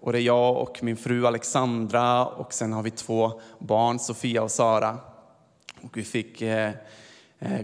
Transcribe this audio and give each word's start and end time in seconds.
och 0.00 0.12
det 0.12 0.18
är 0.18 0.22
jag 0.22 0.56
och 0.56 0.82
min 0.82 0.96
fru 0.96 1.26
Alexandra 1.26 2.26
och 2.26 2.52
sen 2.52 2.72
har 2.72 2.82
vi 2.82 2.90
två 2.90 3.40
barn, 3.58 3.98
Sofia 3.98 4.42
och 4.42 4.50
Sara. 4.50 4.98
Och 5.82 5.96
vi 5.96 6.02
fick 6.02 6.42
eh, 6.42 6.72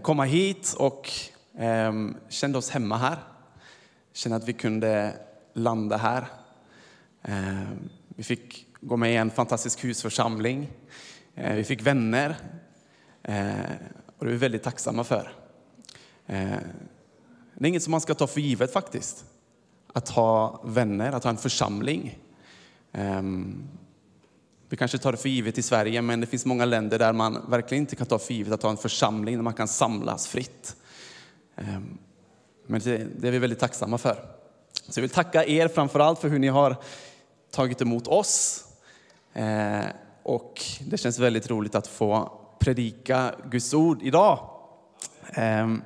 komma 0.03 0.25
hit 0.25 0.75
och 0.79 1.11
ehm, 1.59 2.17
kände 2.29 2.59
oss 2.59 2.71
hemma 2.71 2.97
här. 2.97 3.19
Kände 4.13 4.37
att 4.37 4.49
vi 4.49 4.53
kunde 4.53 5.13
landa 5.53 5.97
här. 5.97 6.27
Vi 8.09 8.23
fick 8.23 8.68
gå 8.81 8.97
med 8.97 9.13
i 9.13 9.17
en 9.17 9.31
fantastisk 9.31 9.85
husförsamling. 9.85 10.69
Eh, 11.35 11.55
vi 11.55 11.65
fick 11.65 11.83
vänner. 11.83 12.37
Eh, 13.23 13.53
och 14.19 14.25
det 14.25 14.31
är 14.31 14.33
vi 14.33 14.37
väldigt 14.37 14.63
tacksamma 14.63 15.05
för. 15.05 15.33
Eh, 16.27 16.51
det 17.55 17.65
är 17.65 17.69
inget 17.69 17.83
som 17.83 17.91
man 17.91 18.01
ska 18.01 18.15
ta 18.15 18.27
för 18.27 18.41
givet 18.41 18.73
faktiskt. 18.73 19.25
Att 19.93 20.09
ha 20.09 20.63
vänner, 20.65 21.13
att 21.13 21.25
ha 21.25 21.31
en 21.31 21.37
församling. 21.37 22.19
Ehm, 22.93 23.69
vi 24.69 24.77
kanske 24.77 24.99
tar 24.99 25.13
det 25.13 25.19
för 25.19 25.29
givet 25.29 25.59
i 25.59 25.63
Sverige, 25.63 26.03
men 26.03 26.21
det 26.21 26.27
finns 26.27 26.47
många 26.47 26.65
länder 26.65 26.99
där 26.99 27.13
man 27.13 27.51
verkligen 27.51 27.83
inte 27.83 27.97
kan 27.97 28.07
ta 28.07 28.19
för 28.19 28.35
givet 28.35 28.53
att 28.53 28.63
ha 28.63 28.71
en 28.71 28.77
församling 28.77 29.37
där 29.37 29.43
man 29.43 29.55
kan 29.55 29.69
samlas 29.69 30.29
fritt. 30.29 30.77
Ehm, 31.57 31.99
men 32.67 32.81
det 32.81 33.29
är 33.29 33.31
vi 33.31 33.39
väldigt 33.39 33.59
tacksamma 33.59 33.99
för. 33.99 34.15
Så 34.89 34.99
jag 34.99 35.03
vill 35.03 35.11
tacka 35.11 35.45
er 35.45 35.69
framför 35.69 36.01
allt 36.01 36.19
för 36.19 36.29
hur 36.29 36.39
ni 36.39 36.49
har 36.49 36.77
tagit 37.51 37.81
emot 37.81 38.07
oss. 38.07 38.68
Eh, 39.39 39.87
och 40.23 40.63
det 40.81 40.97
känns 40.97 41.19
väldigt 41.19 41.51
roligt 41.51 41.75
att 41.75 41.87
få 41.87 42.33
predika 42.59 43.35
Guds 43.51 43.75
ord 43.75 44.03
idag. 44.03 44.51
Ehm, 45.33 45.83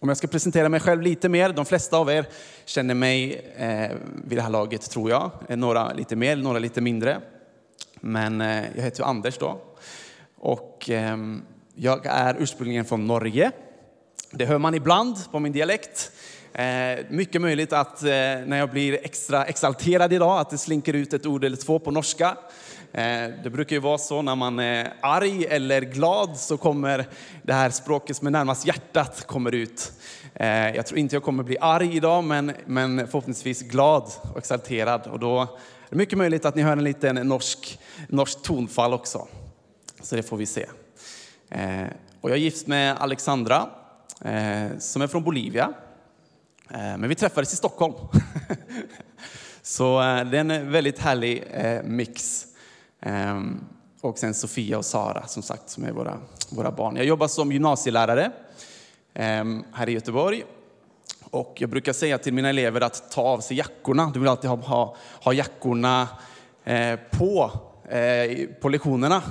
om 0.00 0.08
jag 0.08 0.18
ska 0.18 0.26
presentera 0.26 0.68
mig 0.68 0.80
själv 0.80 1.02
lite 1.02 1.28
mer, 1.28 1.52
de 1.52 1.64
flesta 1.64 1.96
av 1.96 2.10
er 2.10 2.26
känner 2.64 2.94
mig 2.94 3.34
eh, 3.56 3.96
vid 4.24 4.38
det 4.38 4.42
här 4.42 4.50
laget 4.50 4.90
tror 4.90 5.10
jag. 5.10 5.30
Eh, 5.48 5.56
några 5.56 5.92
lite 5.92 6.16
mer, 6.16 6.36
några 6.36 6.58
lite 6.58 6.80
mindre. 6.80 7.20
Men 8.00 8.40
eh, 8.40 8.64
jag 8.76 8.82
heter 8.82 9.04
Anders 9.04 9.38
då. 9.38 9.60
Och 10.36 10.90
ehm, 10.90 11.42
jag 11.74 12.06
är 12.06 12.36
ursprungligen 12.38 12.84
från 12.84 13.06
Norge. 13.06 13.50
Det 14.30 14.46
hör 14.46 14.58
man 14.58 14.74
ibland 14.74 15.16
på 15.32 15.38
min 15.38 15.52
dialekt. 15.52 16.12
Eh, 16.52 16.98
mycket 17.08 17.40
möjligt 17.40 17.72
att 17.72 18.02
eh, 18.02 18.08
när 18.46 18.58
jag 18.58 18.70
blir 18.70 18.98
extra 19.02 19.44
exalterad 19.44 20.12
idag, 20.12 20.40
att 20.40 20.50
det 20.50 20.58
slinker 20.58 20.92
ut 20.92 21.12
ett 21.12 21.26
ord 21.26 21.44
eller 21.44 21.56
två 21.56 21.78
på 21.78 21.90
norska. 21.90 22.36
Eh, 22.92 23.30
det 23.42 23.50
brukar 23.50 23.76
ju 23.76 23.80
vara 23.80 23.98
så 23.98 24.22
när 24.22 24.34
man 24.34 24.58
är 24.58 24.94
arg 25.00 25.44
eller 25.44 25.80
glad 25.80 26.36
så 26.36 26.56
kommer 26.56 27.06
det 27.42 27.52
här 27.52 27.70
språket 27.70 28.16
som 28.16 28.26
är 28.26 28.30
närmast 28.30 28.66
hjärtat 28.66 29.26
kommer 29.26 29.54
ut. 29.54 29.92
Eh, 30.34 30.76
jag 30.76 30.86
tror 30.86 30.98
inte 30.98 31.16
jag 31.16 31.22
kommer 31.22 31.42
bli 31.42 31.58
arg 31.60 31.96
idag, 31.96 32.24
men, 32.24 32.52
men 32.66 33.06
förhoppningsvis 33.06 33.62
glad 33.62 34.12
och 34.32 34.38
exalterad. 34.38 35.06
Och 35.06 35.18
då 35.18 35.40
är 35.40 35.48
det 35.90 35.96
mycket 35.96 36.18
möjligt 36.18 36.44
att 36.44 36.54
ni 36.54 36.62
hör 36.62 36.72
en 36.72 36.84
liten 36.84 37.14
norsk, 37.14 37.78
norsk 38.08 38.42
tonfall 38.42 38.92
också. 38.92 39.28
Så 40.00 40.16
det 40.16 40.22
får 40.22 40.36
vi 40.36 40.46
se. 40.46 40.66
Eh, 41.50 41.86
och 42.20 42.30
jag 42.30 42.36
är 42.36 42.40
gift 42.42 42.66
med 42.66 42.96
Alexandra 42.98 43.68
som 44.78 45.02
är 45.02 45.06
från 45.06 45.22
Bolivia. 45.22 45.72
Men 46.70 47.08
vi 47.08 47.14
träffades 47.14 47.52
i 47.52 47.56
Stockholm. 47.56 47.94
Så 49.62 49.98
det 50.00 50.38
är 50.38 50.50
en 50.50 50.72
väldigt 50.72 50.98
härlig 50.98 51.44
mix. 51.84 52.47
Ehm, 53.00 53.64
och 54.00 54.18
sen 54.18 54.34
Sofia 54.34 54.78
och 54.78 54.84
Sara 54.84 55.26
som 55.26 55.42
sagt 55.42 55.70
som 55.70 55.84
är 55.84 55.92
våra, 55.92 56.18
våra 56.50 56.70
barn. 56.70 56.96
Jag 56.96 57.06
jobbar 57.06 57.28
som 57.28 57.52
gymnasielärare 57.52 58.30
ehm, 59.14 59.64
här 59.72 59.88
i 59.88 59.92
Göteborg. 59.92 60.44
Och 61.30 61.54
jag 61.58 61.70
brukar 61.70 61.92
säga 61.92 62.18
till 62.18 62.32
mina 62.32 62.48
elever 62.48 62.80
att 62.80 63.10
ta 63.10 63.22
av 63.22 63.40
sig 63.40 63.56
jackorna. 63.56 64.10
Du 64.14 64.20
vill 64.20 64.28
alltid 64.28 64.50
ha, 64.50 64.56
ha, 64.56 64.96
ha 65.22 65.32
jackorna 65.32 66.08
eh, 66.64 66.98
på, 67.10 67.50
eh, 67.88 68.48
på 68.60 68.68
lektionerna. 68.68 69.22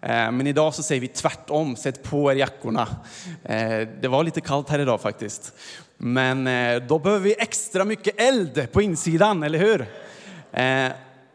Ehm, 0.00 0.36
men 0.36 0.46
idag 0.46 0.74
så 0.74 0.82
säger 0.82 1.00
vi 1.00 1.08
tvärtom, 1.08 1.76
sätt 1.76 2.02
på 2.02 2.32
er 2.32 2.36
jackorna. 2.36 2.88
Eh, 3.44 3.88
det 4.00 4.08
var 4.08 4.24
lite 4.24 4.40
kallt 4.40 4.68
här 4.68 4.78
idag 4.78 5.00
faktiskt. 5.00 5.52
Men 5.96 6.48
då 6.88 6.98
behöver 6.98 7.24
vi 7.24 7.34
extra 7.38 7.84
mycket 7.84 8.20
eld 8.20 8.72
på 8.72 8.82
insidan, 8.82 9.42
eller 9.42 9.58
hur? 9.58 9.86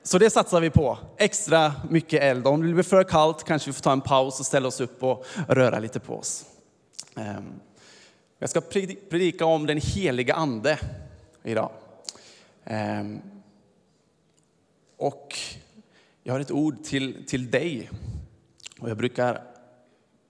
Så 0.06 0.18
det 0.18 0.30
satsar 0.30 0.62
vi 0.62 0.70
på. 0.70 0.98
Extra 1.18 1.74
mycket 1.90 2.22
eld. 2.22 2.48
Om 2.48 2.68
det 2.68 2.74
blir 2.74 2.84
för 2.84 3.04
kallt 3.04 3.44
kanske 3.44 3.70
vi 3.70 3.74
får 3.74 3.82
ta 3.82 3.92
en 3.92 4.02
paus 4.02 4.40
och 4.40 4.46
ställa 4.46 4.68
oss 4.68 4.82
upp 4.82 5.04
och 5.04 5.26
röra 5.48 5.80
lite 5.80 6.00
på 6.00 6.18
oss. 6.18 6.46
Ehm, 7.16 7.54
jag 8.40 8.50
ska 8.50 8.62
predika 9.10 9.46
om 9.46 9.66
den 9.66 9.78
heliga 9.78 10.34
ande 10.34 10.80
idag. 11.44 11.72
Ehm, 12.64 13.22
och 14.98 15.38
jag 16.24 16.34
har 16.34 16.40
ett 16.40 16.52
ord 16.52 16.84
till, 16.84 17.26
till 17.28 17.52
dig. 17.52 17.90
Och 18.80 18.90
jag 18.90 18.98
brukar 18.98 19.44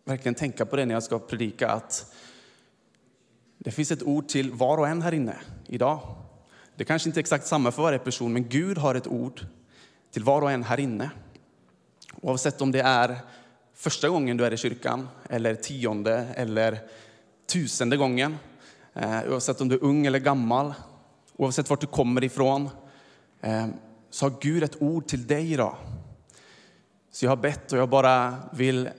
verkligen 0.06 0.36
tänka 0.36 0.66
på 0.66 0.76
det 0.76 0.86
när 0.86 0.94
jag 0.94 1.04
ska 1.04 1.20
predika, 1.20 1.70
att 1.70 2.14
det 3.58 3.72
finns 3.72 3.92
ett 3.92 4.04
ord 4.04 4.28
till 4.28 4.52
var 4.52 4.78
och 4.78 4.88
en 4.88 5.02
här 5.02 5.14
inne 5.14 5.36
idag. 5.68 6.00
Det 6.76 6.86
kanske 6.86 7.10
inte 7.10 7.20
är 7.20 7.22
exakt 7.22 7.48
samma 7.48 7.72
för 7.72 7.84
varje 7.84 8.00
person, 8.00 8.34
men 8.34 8.50
Gud 8.50 8.78
har 8.78 8.96
ett 8.96 9.08
ord 9.08 9.46
till 10.14 10.24
var 10.24 10.42
och 10.42 10.52
en 10.52 10.64
här 10.64 10.80
inne. 10.80 11.12
Oavsett 12.22 12.62
om 12.62 12.72
det 12.72 12.82
är 12.82 13.18
första 13.74 14.10
gången 14.10 14.38
du 14.38 14.46
är 14.46 14.54
i 14.54 14.58
kyrkan, 14.58 15.10
eller 15.30 15.56
tionde 15.56 16.28
eller 16.36 16.80
tusende 17.48 17.98
gången. 17.98 18.38
Eh, 18.94 19.20
oavsett 19.30 19.62
om 19.62 19.70
du 19.70 19.76
är 19.76 19.84
ung 19.84 20.06
eller 20.06 20.20
gammal, 20.20 20.74
oavsett 21.38 21.70
vart 21.70 21.82
du 21.82 21.88
kommer 21.88 22.24
ifrån, 22.24 22.70
eh, 23.42 23.68
så 24.10 24.26
har 24.26 24.34
Gud 24.42 24.64
ett 24.64 24.82
ord 24.82 25.08
till 25.08 25.28
dig 25.28 25.54
idag. 25.54 25.76
Så 27.12 27.26
jag 27.26 27.32
har 27.32 27.38
bett 27.38 27.72
och 27.72 27.78
jag 27.78 27.90
bara 27.90 28.36
vill 28.52 28.90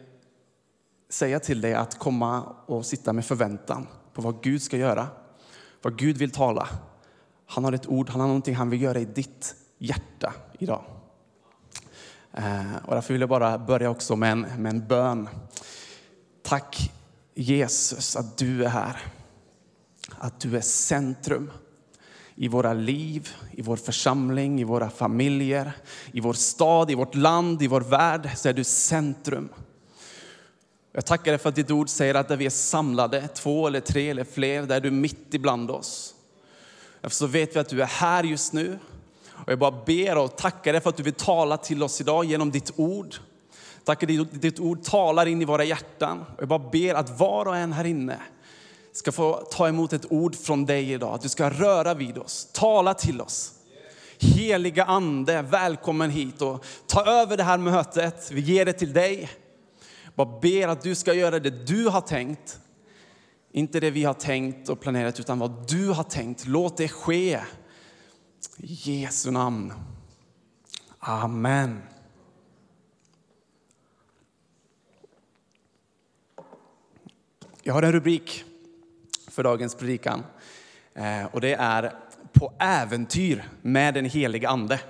säga 1.08 1.40
till 1.40 1.60
dig 1.60 1.74
att 1.74 1.98
komma 1.98 2.42
och 2.66 2.86
sitta 2.86 3.12
med 3.12 3.24
förväntan 3.24 3.86
på 4.12 4.22
vad 4.22 4.42
Gud 4.42 4.62
ska 4.62 4.76
göra, 4.76 5.06
vad 5.82 5.98
Gud 5.98 6.16
vill 6.16 6.30
tala. 6.30 6.68
Han 7.46 7.64
har 7.64 7.72
ett 7.72 7.86
ord, 7.86 8.08
han 8.10 8.20
har 8.20 8.28
någonting 8.28 8.54
han 8.54 8.70
vill 8.70 8.82
göra 8.82 9.00
i 9.00 9.04
ditt 9.04 9.54
hjärta 9.78 10.34
idag. 10.58 10.93
Eh, 12.36 12.76
och 12.84 12.94
därför 12.94 13.14
vill 13.14 13.20
jag 13.20 13.30
bara 13.30 13.58
börja 13.58 13.90
också 13.90 14.16
med 14.16 14.32
en, 14.32 14.40
med 14.40 14.70
en 14.70 14.86
bön. 14.86 15.28
Tack 16.42 16.92
Jesus 17.34 18.16
att 18.16 18.38
du 18.38 18.64
är 18.64 18.68
här. 18.68 18.96
Att 20.18 20.40
du 20.40 20.56
är 20.56 20.60
centrum 20.60 21.50
i 22.34 22.48
våra 22.48 22.72
liv, 22.72 23.28
i 23.50 23.62
vår 23.62 23.76
församling, 23.76 24.60
i 24.60 24.64
våra 24.64 24.90
familjer, 24.90 25.72
i 26.12 26.20
vår 26.20 26.32
stad, 26.32 26.90
i 26.90 26.94
vårt 26.94 27.14
land, 27.14 27.62
i 27.62 27.66
vår 27.66 27.80
värld. 27.80 28.30
Så 28.36 28.48
är 28.48 28.52
du 28.52 28.64
centrum. 28.64 29.48
Jag 30.92 31.06
tackar 31.06 31.32
dig 31.32 31.38
för 31.38 31.48
att 31.48 31.54
ditt 31.54 31.70
ord 31.70 31.88
säger 31.88 32.14
att 32.14 32.28
där 32.28 32.36
vi 32.36 32.46
är 32.46 32.50
samlade, 32.50 33.28
två 33.28 33.66
eller 33.66 33.80
tre 33.80 34.10
eller 34.10 34.24
fler, 34.24 34.62
där 34.62 34.76
är 34.76 34.80
du 34.80 34.90
mitt 34.90 35.34
ibland 35.34 35.70
oss. 35.70 36.14
Därför 37.00 37.16
så 37.16 37.26
vet 37.26 37.56
vi 37.56 37.60
att 37.60 37.68
du 37.68 37.82
är 37.82 37.86
här 37.86 38.24
just 38.24 38.52
nu. 38.52 38.78
Och 39.34 39.52
jag 39.52 39.58
bara 39.58 39.84
ber 39.86 40.18
och 40.18 40.36
tackar 40.36 40.72
dig 40.72 40.82
för 40.82 40.90
att 40.90 40.96
du 40.96 41.02
vill 41.02 41.12
tala 41.12 41.56
till 41.56 41.82
oss 41.82 42.00
idag 42.00 42.24
genom 42.24 42.50
ditt 42.50 42.72
ord. 42.76 43.14
Tackar 43.84 44.06
dig 44.06 44.18
att 44.18 44.42
ditt 44.42 44.60
ord 44.60 44.82
talar 44.82 45.26
in 45.26 45.42
i 45.42 45.44
våra 45.44 45.64
hjärtan. 45.64 46.24
Och 46.36 46.42
jag 46.42 46.48
bara 46.48 46.70
ber 46.70 46.94
att 46.94 47.20
var 47.20 47.46
och 47.46 47.56
en 47.56 47.72
här 47.72 47.84
inne 47.84 48.18
ska 48.92 49.12
få 49.12 49.34
ta 49.50 49.68
emot 49.68 49.92
ett 49.92 50.12
ord 50.12 50.36
från 50.36 50.66
dig 50.66 50.92
idag. 50.92 51.14
Att 51.14 51.22
du 51.22 51.28
ska 51.28 51.50
röra 51.50 51.94
vid 51.94 52.18
oss, 52.18 52.48
tala 52.52 52.94
till 52.94 53.20
oss. 53.20 53.52
Heliga 54.18 54.84
Ande, 54.84 55.42
välkommen 55.42 56.10
hit 56.10 56.42
och 56.42 56.64
ta 56.86 57.04
över 57.04 57.36
det 57.36 57.42
här 57.42 57.58
mötet. 57.58 58.30
Vi 58.30 58.40
ger 58.40 58.64
det 58.64 58.72
till 58.72 58.92
dig. 58.92 59.30
Bara 60.14 60.40
ber 60.40 60.68
att 60.68 60.82
du 60.82 60.94
ska 60.94 61.14
göra 61.14 61.38
det 61.38 61.66
du 61.66 61.88
har 61.88 62.00
tänkt. 62.00 62.58
Inte 63.52 63.80
det 63.80 63.90
vi 63.90 64.04
har 64.04 64.14
tänkt 64.14 64.68
och 64.68 64.80
planerat, 64.80 65.20
utan 65.20 65.38
vad 65.38 65.68
du 65.68 65.88
har 65.88 66.04
tänkt. 66.04 66.46
Låt 66.46 66.76
det 66.76 66.88
ske. 66.88 67.40
I 68.56 68.74
Jesu 68.74 69.30
namn. 69.30 69.72
Amen. 70.98 71.82
Jag 77.62 77.74
har 77.74 77.82
en 77.82 77.92
rubrik 77.92 78.44
för 79.28 79.42
dagens 79.42 79.74
predikan. 79.74 80.22
Eh, 80.94 81.24
och 81.24 81.40
det 81.40 81.54
är 81.54 81.92
På 82.32 82.52
äventyr 82.58 83.48
med 83.62 83.94
den 83.94 84.04
heliga 84.04 84.48
Ande. 84.48 84.80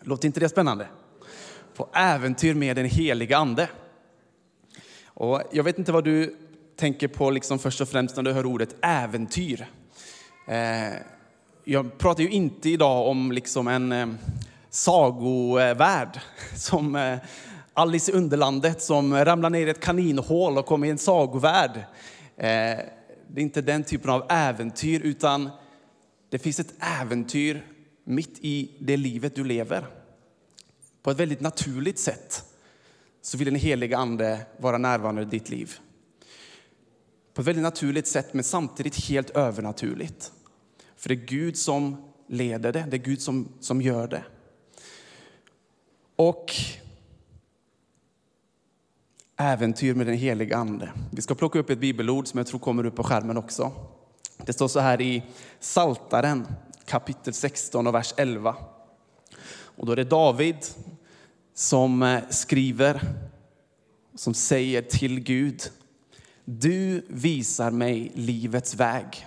Låter 0.00 0.26
inte 0.26 0.40
det 0.40 0.48
spännande? 0.48 0.88
På 1.74 1.88
äventyr 1.94 2.54
med 2.54 2.76
den 2.76 2.86
heliga 2.86 3.36
Ande. 3.36 3.68
Och 5.04 5.42
jag 5.52 5.64
vet 5.64 5.78
inte 5.78 5.92
vad 5.92 6.04
du 6.04 6.36
tänker 6.76 7.08
på 7.08 7.30
liksom 7.30 7.58
först 7.58 7.80
och 7.80 7.88
främst 7.88 8.16
när 8.16 8.22
du 8.22 8.32
hör 8.32 8.46
ordet 8.46 8.76
äventyr. 8.82 9.68
Jag 11.68 11.98
pratar 11.98 12.22
ju 12.22 12.30
inte 12.30 12.70
idag 12.70 13.06
om 13.06 13.32
liksom 13.32 13.68
en 13.68 13.92
eh, 13.92 14.06
sagovärld 14.70 16.20
som 16.56 16.96
eh, 16.96 17.18
Alice 17.72 18.12
i 18.12 18.14
Underlandet 18.14 18.82
som 18.82 19.24
ramlar 19.24 19.50
ner 19.50 19.66
i 19.66 19.70
ett 19.70 19.80
kaninhål 19.80 20.58
och 20.58 20.66
kommer 20.66 20.86
i 20.86 20.90
en 20.90 20.98
sagovärld. 20.98 21.76
Eh, 22.36 22.44
det 23.28 23.36
är 23.36 23.40
inte 23.40 23.62
den 23.62 23.84
typen 23.84 24.10
av 24.10 24.26
äventyr, 24.28 25.00
utan 25.00 25.50
det 26.30 26.38
finns 26.38 26.60
ett 26.60 26.74
äventyr 27.00 27.66
mitt 28.04 28.38
i 28.40 28.70
det 28.78 28.96
livet 28.96 29.34
du 29.34 29.44
lever. 29.44 29.86
På 31.02 31.10
ett 31.10 31.20
väldigt 31.20 31.40
naturligt 31.40 31.98
sätt 31.98 32.44
så 33.22 33.38
vill 33.38 33.46
den 33.46 33.54
heliga 33.54 33.98
Ande 33.98 34.40
vara 34.58 34.78
närvarande 34.78 35.22
i 35.22 35.24
ditt 35.24 35.48
liv. 35.48 35.74
På 37.34 37.40
ett 37.40 37.48
väldigt 37.48 37.62
naturligt 37.62 38.06
sätt, 38.06 38.34
men 38.34 38.44
samtidigt 38.44 39.04
helt 39.04 39.30
övernaturligt. 39.30 40.32
För 40.96 41.08
det 41.08 41.14
är 41.14 41.26
Gud 41.26 41.56
som 41.56 41.96
leder 42.26 42.72
det, 42.72 42.86
det 42.90 42.96
är 42.96 43.04
Gud 43.04 43.20
som, 43.20 43.48
som 43.60 43.82
gör 43.82 44.08
det. 44.08 44.24
Och 46.16 46.54
äventyr 49.36 49.94
med 49.94 50.06
den 50.06 50.16
heliga 50.16 50.56
Ande. 50.56 50.92
Vi 51.10 51.22
ska 51.22 51.34
plocka 51.34 51.58
upp 51.58 51.70
ett 51.70 51.78
bibelord 51.78 52.26
som 52.26 52.38
jag 52.38 52.46
tror 52.46 52.60
kommer 52.60 52.86
upp 52.86 52.96
på 52.96 53.04
skärmen 53.04 53.36
också. 53.36 53.72
Det 54.38 54.52
står 54.52 54.68
så 54.68 54.80
här 54.80 55.00
i 55.00 55.22
Saltaren 55.60 56.46
kapitel 56.84 57.32
16 57.32 57.86
och 57.86 57.94
vers 57.94 58.14
11. 58.16 58.56
Och 59.48 59.86
då 59.86 59.92
är 59.92 59.96
det 59.96 60.04
David 60.04 60.56
som 61.54 62.02
eh, 62.02 62.20
skriver, 62.30 63.00
som 64.14 64.34
säger 64.34 64.82
till 64.82 65.20
Gud, 65.20 65.62
du 66.44 67.06
visar 67.08 67.70
mig 67.70 68.12
livets 68.14 68.74
väg. 68.74 69.26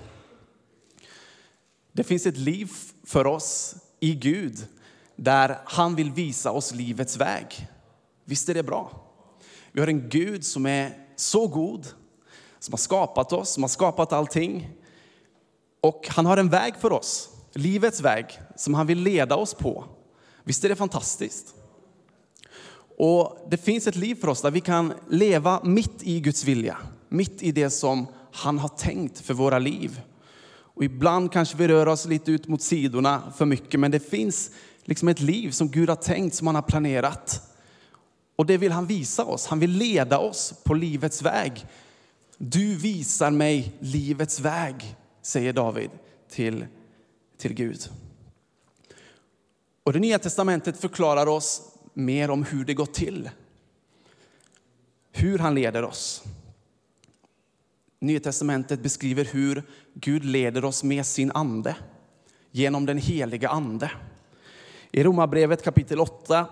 Det 1.92 2.04
finns 2.04 2.26
ett 2.26 2.38
liv 2.38 2.72
för 3.04 3.28
oss 3.28 3.76
i 4.00 4.16
Gud 4.16 4.68
där 5.16 5.60
han 5.66 5.96
vill 5.96 6.12
visa 6.12 6.52
oss 6.52 6.74
livets 6.74 7.18
väg. 7.18 7.68
Visst 8.26 8.50
är 8.50 8.54
det 8.54 8.64
bra? 8.64 8.92
Vi 9.72 9.80
har 9.80 9.88
en 9.88 10.10
Gud 10.10 10.46
som 10.46 10.66
är 10.66 11.08
så 11.16 11.48
god, 11.48 11.88
som 12.60 12.74
har 12.74 12.78
skapat 12.78 13.34
oss, 13.34 13.50
som 13.50 13.64
har 13.64 13.68
skapat 13.68 14.14
allting. 14.14 14.70
Och 15.82 16.08
han 16.10 16.26
har 16.26 16.38
en 16.38 16.50
väg 16.50 16.76
för 16.76 16.92
oss, 16.92 17.30
livets 17.54 18.02
väg, 18.02 18.26
som 18.56 18.74
han 18.74 18.88
vill 18.88 19.00
leda 19.00 19.36
oss 19.36 19.54
på. 19.54 19.86
Visst 20.44 20.64
är 20.66 20.70
det 20.70 20.76
fantastiskt? 20.76 21.56
Och 22.98 23.48
det 23.50 23.58
finns 23.58 23.88
ett 23.88 23.96
liv 23.96 24.16
för 24.16 24.28
oss 24.28 24.42
där 24.42 24.52
vi 24.52 24.62
kan 24.62 24.94
leva 25.10 25.62
mitt 25.64 26.04
i 26.04 26.20
Guds 26.20 26.44
vilja, 26.44 26.78
mitt 27.10 27.44
i 27.44 27.52
det 27.52 27.70
som 27.70 28.08
han 28.32 28.60
har 28.60 28.70
tänkt 28.70 29.20
för 29.20 29.34
våra 29.34 29.60
liv. 29.60 30.02
Och 30.80 30.86
ibland 30.86 31.32
kanske 31.32 31.58
vi 31.58 31.68
rör 31.68 31.88
oss 31.88 32.06
lite 32.06 32.32
ut 32.32 32.48
mot 32.48 32.62
sidorna 32.62 33.34
för 33.38 33.46
mycket, 33.46 33.80
men 33.80 33.92
det 33.92 34.00
finns 34.00 34.52
liksom 34.84 35.08
ett 35.08 35.20
liv 35.20 35.52
som 35.52 35.70
Gud 35.70 35.90
har 35.90 35.96
tänkt, 35.96 36.36
som 36.36 36.48
han 36.48 36.56
har 36.56 36.62
planerat. 36.62 37.42
Och 38.36 38.46
det 38.46 38.58
vill 38.58 38.72
han 38.72 38.86
visa 38.86 39.26
oss. 39.26 39.48
Han 39.48 39.60
vill 39.60 39.72
leda 39.72 40.20
oss 40.20 40.54
på 40.64 40.74
livets 40.74 41.22
väg. 41.22 41.66
Du 42.38 42.76
visar 42.76 43.32
mig 43.32 43.78
livets 43.80 44.40
väg, 44.40 44.96
säger 45.22 45.54
David 45.54 45.90
till, 46.30 46.66
till 47.38 47.54
Gud. 47.54 47.90
Och 49.84 49.94
det 49.94 50.00
nya 50.00 50.20
testamentet 50.20 50.78
förklarar 50.78 51.28
oss 51.28 51.62
mer 51.94 52.30
om 52.30 52.44
hur 52.44 52.66
det 52.66 52.74
går 52.74 52.86
till. 52.86 53.30
Hur 55.12 55.40
han 55.40 55.56
leder 55.56 55.84
oss. 55.84 56.24
Nya 58.02 58.20
testamentet 58.20 58.80
beskriver 58.80 59.26
hur 59.26 59.64
Gud 59.94 60.26
leder 60.26 60.66
oss 60.66 60.84
med 60.84 61.06
sin 61.06 61.32
ande, 61.32 61.76
genom 62.52 62.86
den 62.86 62.98
heliga 62.98 63.50
ande. 63.50 63.92
I 64.92 65.04
Romarbrevet 65.04 65.64
kapitel 65.64 66.00
8 66.00 66.46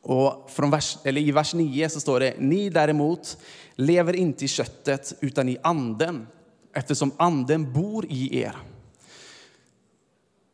och 0.00 0.50
från 0.50 0.70
vers, 0.70 0.98
eller 1.04 1.20
I 1.20 1.30
vers 1.30 1.54
9 1.54 1.88
så 1.88 2.00
står 2.00 2.20
det, 2.20 2.34
ni 2.38 2.70
däremot 2.70 3.38
lever 3.74 4.12
inte 4.12 4.44
i 4.44 4.48
köttet 4.48 5.14
utan 5.20 5.48
i 5.48 5.58
anden, 5.62 6.26
eftersom 6.74 7.12
anden 7.16 7.72
bor 7.72 8.06
i 8.08 8.38
er. 8.38 8.56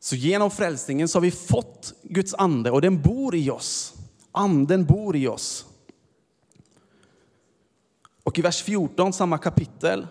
Så 0.00 0.16
genom 0.16 0.50
frälsningen 0.50 1.08
så 1.08 1.16
har 1.16 1.22
vi 1.22 1.30
fått 1.30 1.94
Guds 2.02 2.34
ande 2.34 2.70
och 2.70 2.80
den 2.80 3.02
bor 3.02 3.34
i 3.34 3.50
oss. 3.50 3.94
Anden 4.32 4.84
bor 4.84 5.16
i 5.16 5.28
oss. 5.28 5.67
Och 8.28 8.38
i 8.38 8.42
vers 8.42 8.62
14, 8.62 9.12
samma 9.12 9.38
kapitel. 9.38 10.06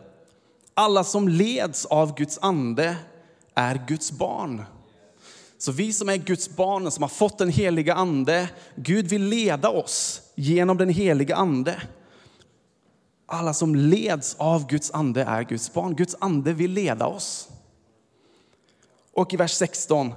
Alla 0.73 1.03
som 1.03 1.27
leds 1.27 1.85
av 1.85 2.15
Guds 2.15 2.39
ande 2.41 2.95
är 3.55 3.85
Guds 3.87 4.11
barn. 4.11 4.63
Så 5.57 5.71
vi 5.71 5.93
som 5.93 6.09
är 6.09 6.17
Guds 6.17 6.55
barn, 6.55 6.91
som 6.91 7.01
har 7.01 7.09
fått 7.09 7.37
den 7.37 7.49
heliga 7.49 7.93
ande, 7.93 8.49
Gud 8.75 9.07
vill 9.07 9.23
leda 9.23 9.69
oss 9.69 10.21
genom 10.35 10.77
den 10.77 10.89
heliga 10.89 11.35
ande. 11.35 11.81
Alla 13.25 13.53
som 13.53 13.75
leds 13.75 14.35
av 14.35 14.67
Guds 14.67 14.91
ande 14.91 15.23
är 15.23 15.43
Guds 15.43 15.73
barn. 15.73 15.95
Guds 15.95 16.15
ande 16.19 16.53
vill 16.53 16.71
leda 16.71 17.07
oss. 17.07 17.49
Och 19.13 19.33
i 19.33 19.37
vers 19.37 19.53
16, 19.53 20.13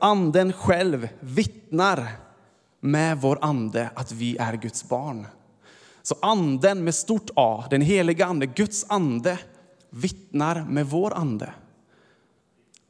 anden 0.00 0.52
själv 0.52 1.08
vittnar 1.20 2.08
med 2.80 3.20
vår 3.20 3.38
ande 3.40 3.90
att 3.94 4.12
vi 4.12 4.36
är 4.36 4.54
Guds 4.54 4.88
barn. 4.88 5.26
Så 6.06 6.16
anden 6.22 6.84
med 6.84 6.94
stort 6.94 7.30
A, 7.36 7.64
den 7.70 7.80
heliga 7.80 8.26
ande, 8.26 8.46
Guds 8.46 8.84
ande, 8.88 9.38
vittnar 9.90 10.64
med 10.64 10.86
vår 10.86 11.14
ande. 11.14 11.52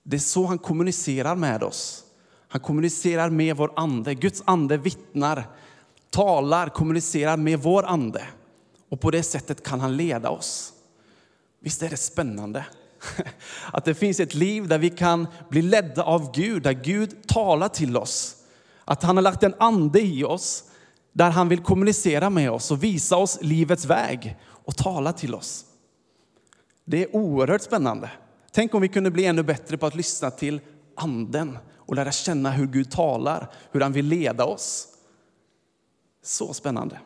Det 0.03 0.17
är 0.17 0.21
så 0.21 0.47
han 0.47 0.59
kommunicerar 0.59 1.37
med 1.37 1.63
oss. 1.63 2.05
Han 2.49 2.61
kommunicerar 2.61 3.31
med 3.31 3.57
vår 3.57 3.73
ande. 3.77 4.15
Guds 4.15 4.43
ande 4.45 4.77
vittnar, 4.77 5.49
talar, 6.11 6.69
kommunicerar 6.69 7.37
med 7.37 7.59
vår 7.59 7.87
ande. 7.87 8.23
Och 8.89 9.01
på 9.01 9.11
det 9.11 9.23
sättet 9.23 9.63
kan 9.63 9.81
han 9.81 9.97
leda 9.97 10.31
oss. 10.31 10.73
Visst 11.61 11.83
är 11.83 11.91
det 11.91 11.97
spännande? 11.97 12.67
Att 13.73 13.85
det 13.85 13.95
finns 13.95 14.21
ett 14.21 14.35
liv 14.35 14.69
där 14.69 14.79
vi 14.79 14.91
kan 14.91 15.27
bli 15.49 15.63
ledda 15.63 16.03
av 16.03 16.33
Gud, 16.35 16.63
där 16.63 16.73
Gud 16.73 17.29
talar 17.29 17.69
till 17.69 17.97
oss. 17.97 18.37
Att 18.85 19.03
han 19.03 19.17
har 19.17 19.23
lagt 19.23 19.43
en 19.43 19.55
ande 19.59 20.01
i 20.01 20.25
oss 20.25 20.65
där 21.17 21.31
han 21.31 21.49
vill 21.49 21.63
kommunicera 21.63 22.31
med 22.31 22.51
oss 22.51 22.71
och 22.71 22.85
visa 22.85 23.17
oss 23.17 23.39
livets 23.41 23.85
väg 23.85 24.37
och 24.45 24.77
tala 24.77 25.13
till 25.13 25.35
oss. 25.35 25.65
Det 26.85 27.03
är 27.03 27.17
oerhört 27.17 27.63
spännande. 27.63 28.11
Tänk 28.53 28.75
om 28.75 28.83
vi 28.83 28.89
kunde 28.89 29.11
bli 29.11 29.25
ännu 29.27 29.43
bättre 29.43 29.79
på 29.79 29.87
att 29.87 29.95
lyssna 29.95 30.31
till 30.31 30.61
anden 30.95 31.59
och 31.75 31.95
lära 31.95 32.13
känna 32.13 32.51
hur 32.51 32.67
Gud 32.67 32.91
talar, 32.91 33.53
hur 33.73 33.81
han 33.81 33.93
vill 33.93 34.07
leda 34.07 34.45
oss. 34.45 34.89
Så 36.23 36.55
spännande. 36.55 37.01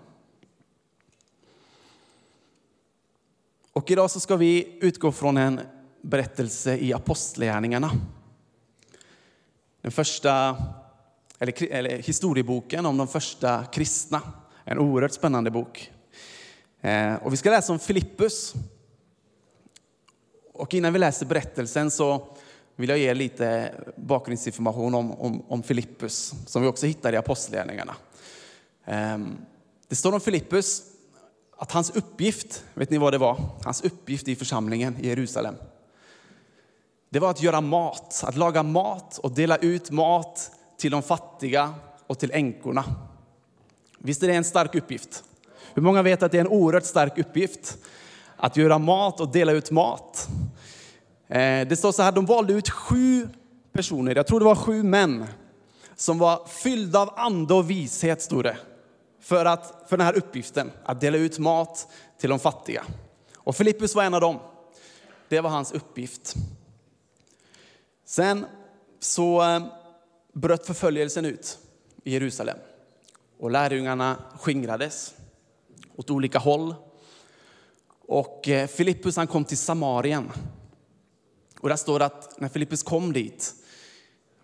Och 3.72 3.90
idag 3.90 4.10
så 4.10 4.20
ska 4.20 4.36
vi 4.36 4.78
utgå 4.80 5.12
från 5.12 5.36
en 5.36 5.60
berättelse 6.02 6.76
i 6.76 6.92
Apostlagärningarna. 6.92 7.90
Den 9.80 9.92
första, 9.92 10.56
eller, 11.40 11.72
eller 11.72 11.98
historieboken 11.98 12.86
om 12.86 12.96
de 12.96 13.08
första 13.08 13.64
kristna. 13.64 14.22
En 14.64 14.78
oerhört 14.78 15.12
spännande 15.12 15.50
bok. 15.50 15.92
Eh, 16.80 17.14
och 17.14 17.32
vi 17.32 17.36
ska 17.36 17.50
läsa 17.50 17.72
om 17.72 17.78
Filippus 17.78 18.54
och 20.52 20.74
innan 20.74 20.92
vi 20.92 20.98
läser 20.98 21.26
berättelsen 21.26 21.90
så 21.90 22.36
vill 22.76 22.88
jag 22.88 22.98
ge 22.98 23.14
lite 23.14 23.74
bakgrundsinformation 23.96 24.94
om, 24.94 25.12
om, 25.12 25.42
om 25.48 25.62
Filippus, 25.62 26.34
som 26.46 26.62
vi 26.62 26.68
också 26.68 26.86
hittar 26.86 27.12
i 27.12 27.16
Apostlagärningarna. 27.16 27.94
Eh, 28.84 29.18
det 29.88 29.96
står 29.96 30.12
om 30.12 30.20
Filippus 30.20 30.82
att 31.56 31.72
hans 31.72 31.90
uppgift, 31.90 32.64
vet 32.74 32.90
ni 32.90 32.98
vad 32.98 33.12
det 33.12 33.18
var? 33.18 33.40
Hans 33.64 33.82
uppgift 33.82 34.28
i 34.28 34.36
församlingen 34.36 34.96
i 35.00 35.08
Jerusalem. 35.08 35.54
Det 37.08 37.18
var 37.18 37.30
att 37.30 37.42
göra 37.42 37.60
mat, 37.60 38.24
att 38.26 38.36
laga 38.36 38.62
mat 38.62 39.18
och 39.18 39.30
dela 39.30 39.56
ut 39.56 39.90
mat 39.90 40.50
till 40.80 40.90
de 40.90 41.02
fattiga 41.02 41.74
och 42.06 42.18
till 42.18 42.30
änkorna. 42.30 42.84
Visst 43.98 44.22
är 44.22 44.28
det 44.28 44.34
en 44.34 44.44
stark 44.44 44.74
uppgift? 44.74 45.24
Hur 45.74 45.82
många 45.82 46.02
vet 46.02 46.22
att 46.22 46.32
det 46.32 46.38
är 46.38 46.40
en 46.40 46.48
oerhört 46.48 46.84
stark 46.84 47.18
uppgift? 47.18 47.78
Att 48.36 48.56
göra 48.56 48.78
mat 48.78 49.20
och 49.20 49.28
dela 49.28 49.52
ut 49.52 49.70
mat. 49.70 50.28
Eh, 51.28 51.68
det 51.68 51.78
står 51.78 51.92
så 51.92 52.02
här, 52.02 52.12
de 52.12 52.26
valde 52.26 52.52
ut 52.52 52.70
sju 52.70 53.28
personer, 53.72 54.16
jag 54.16 54.26
tror 54.26 54.40
det 54.40 54.44
var 54.44 54.54
sju 54.54 54.82
män, 54.82 55.26
som 55.96 56.18
var 56.18 56.46
fyllda 56.46 57.00
av 57.00 57.12
ande 57.16 57.54
och 57.54 57.70
vishet, 57.70 58.22
stod 58.22 58.44
det, 58.44 58.56
för, 59.20 59.44
att, 59.44 59.84
för 59.88 59.96
den 59.96 60.06
här 60.06 60.16
uppgiften, 60.16 60.70
att 60.84 61.00
dela 61.00 61.18
ut 61.18 61.38
mat 61.38 61.88
till 62.20 62.30
de 62.30 62.38
fattiga. 62.38 62.84
Och 63.36 63.56
Filippus 63.56 63.94
var 63.94 64.04
en 64.04 64.14
av 64.14 64.20
dem. 64.20 64.38
Det 65.28 65.40
var 65.40 65.50
hans 65.50 65.72
uppgift. 65.72 66.34
Sen 68.04 68.46
så 69.00 69.42
eh, 69.42 69.60
bröt 70.32 70.66
förföljelsen 70.66 71.24
ut 71.24 71.58
i 72.04 72.12
Jerusalem 72.12 72.58
och 73.38 73.50
lärjungarna 73.50 74.16
skingrades 74.40 75.14
åt 75.96 76.10
olika 76.10 76.38
håll. 76.38 76.74
Och 78.00 78.48
eh, 78.48 78.66
Filippus 78.66 79.16
han 79.16 79.26
kom 79.26 79.44
till 79.44 79.58
Samarien. 79.58 80.30
Och 81.60 81.68
där 81.68 81.76
står 81.76 81.98
det 81.98 82.04
att 82.04 82.40
när 82.40 82.48
Filippus 82.48 82.82
kom 82.82 83.12
dit, 83.12 83.54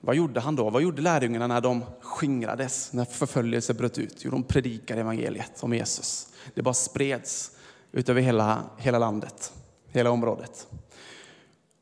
vad 0.00 0.16
gjorde 0.16 0.40
han 0.40 0.57
då? 0.57 0.71
Vad 0.71 0.83
gjorde 0.83 1.02
lärjungarna 1.02 1.47
när 1.47 1.61
de 1.61 1.85
skingrades, 2.00 2.93
när 2.93 3.05
förföljelse 3.05 3.75
bröt 3.75 3.99
ut? 3.99 4.25
Jo, 4.25 4.31
de 4.31 4.43
predikade 4.43 5.00
evangeliet 5.00 5.62
om 5.62 5.75
Jesus. 5.75 6.28
Det 6.55 6.62
bara 6.62 6.75
spreds 6.75 7.50
utöver 7.93 8.21
hela, 8.21 8.64
hela 8.78 8.99
landet, 8.99 9.52
hela 9.88 10.11
området. 10.11 10.66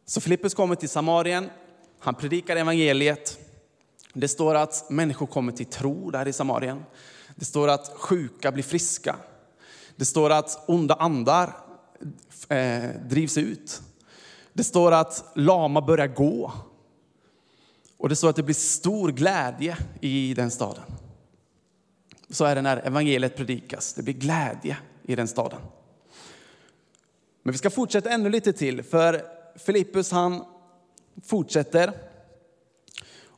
Så 0.06 0.20
Filippus 0.20 0.54
kommer 0.54 0.74
till 0.74 0.88
Samarien, 0.88 1.50
han 1.98 2.14
predikar 2.14 2.56
evangeliet. 2.56 3.33
Det 4.14 4.28
står 4.28 4.54
att 4.54 4.90
människor 4.90 5.26
kommer 5.26 5.52
till 5.52 5.66
tro 5.66 6.10
där 6.10 6.28
i 6.28 6.32
Samarien. 6.32 6.84
Det 7.34 7.44
står 7.44 7.68
att 7.68 7.92
sjuka 7.96 8.52
blir 8.52 8.62
friska. 8.62 9.16
Det 9.96 10.04
står 10.04 10.30
att 10.30 10.64
onda 10.68 10.94
andar 10.94 11.56
eh, 12.48 12.90
drivs 13.08 13.38
ut. 13.38 13.82
Det 14.52 14.64
står 14.64 14.92
att 14.92 15.24
lama 15.34 15.80
börjar 15.80 16.06
gå. 16.06 16.52
Och 17.96 18.08
det 18.08 18.16
står 18.16 18.30
att 18.30 18.36
det 18.36 18.42
blir 18.42 18.54
stor 18.54 19.12
glädje 19.12 19.78
i 20.00 20.34
den 20.34 20.50
staden. 20.50 20.84
Så 22.30 22.44
är 22.44 22.54
det 22.54 22.62
när 22.62 22.76
evangeliet 22.76 23.36
predikas. 23.36 23.94
Det 23.94 24.02
blir 24.02 24.14
glädje 24.14 24.76
i 25.02 25.16
den 25.16 25.28
staden. 25.28 25.60
Men 27.42 27.52
vi 27.52 27.58
ska 27.58 27.70
fortsätta 27.70 28.10
ännu 28.10 28.28
lite 28.28 28.52
till, 28.52 28.82
för 28.82 29.22
Filippus 29.56 30.10
han 30.10 30.44
fortsätter. 31.24 31.92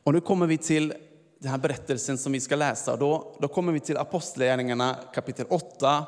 Och 0.07 0.13
nu 0.13 0.21
kommer 0.21 0.47
vi 0.47 0.57
till 0.57 0.93
den 1.39 1.51
här 1.51 1.57
berättelsen 1.57 2.17
som 2.17 2.31
vi 2.31 2.39
ska 2.39 2.55
läsa. 2.55 2.95
Då, 2.95 3.37
då 3.41 3.47
kommer 3.47 3.71
vi 3.71 3.79
till 3.79 3.97
Apostlagärningarna 3.97 4.95
kapitel 5.13 5.45
8, 5.49 6.05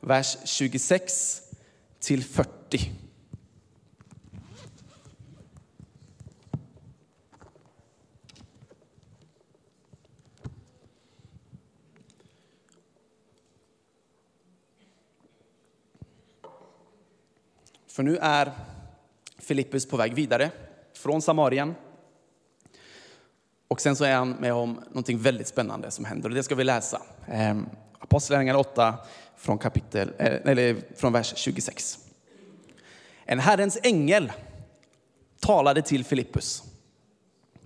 vers 0.00 0.36
26 0.44 1.42
till 2.00 2.24
40. 2.24 2.90
För 17.86 18.02
nu 18.02 18.16
är 18.16 18.52
Filippus 19.38 19.88
på 19.88 19.96
väg 19.96 20.14
vidare 20.14 20.50
från 20.94 21.22
Samarien. 21.22 21.74
Och 23.70 23.80
sen 23.80 23.96
så 23.96 24.04
är 24.04 24.14
han 24.14 24.30
med 24.30 24.52
om 24.52 24.80
någonting 24.88 25.18
väldigt 25.18 25.48
spännande 25.48 25.90
som 25.90 26.04
händer 26.04 26.28
och 26.28 26.34
det 26.34 26.42
ska 26.42 26.54
vi 26.54 26.64
läsa. 26.64 27.02
Ehm, 27.26 27.66
Apostlagärningarna 27.98 28.58
8 28.58 28.94
från, 29.36 29.58
kapitel, 29.58 30.12
eh, 30.18 30.50
eller 30.50 30.76
från 30.96 31.12
vers 31.12 31.32
26. 31.36 31.98
En 33.24 33.38
Herrens 33.38 33.78
ängel 33.82 34.32
talade 35.40 35.82
till 35.82 36.04
Filippus. 36.04 36.62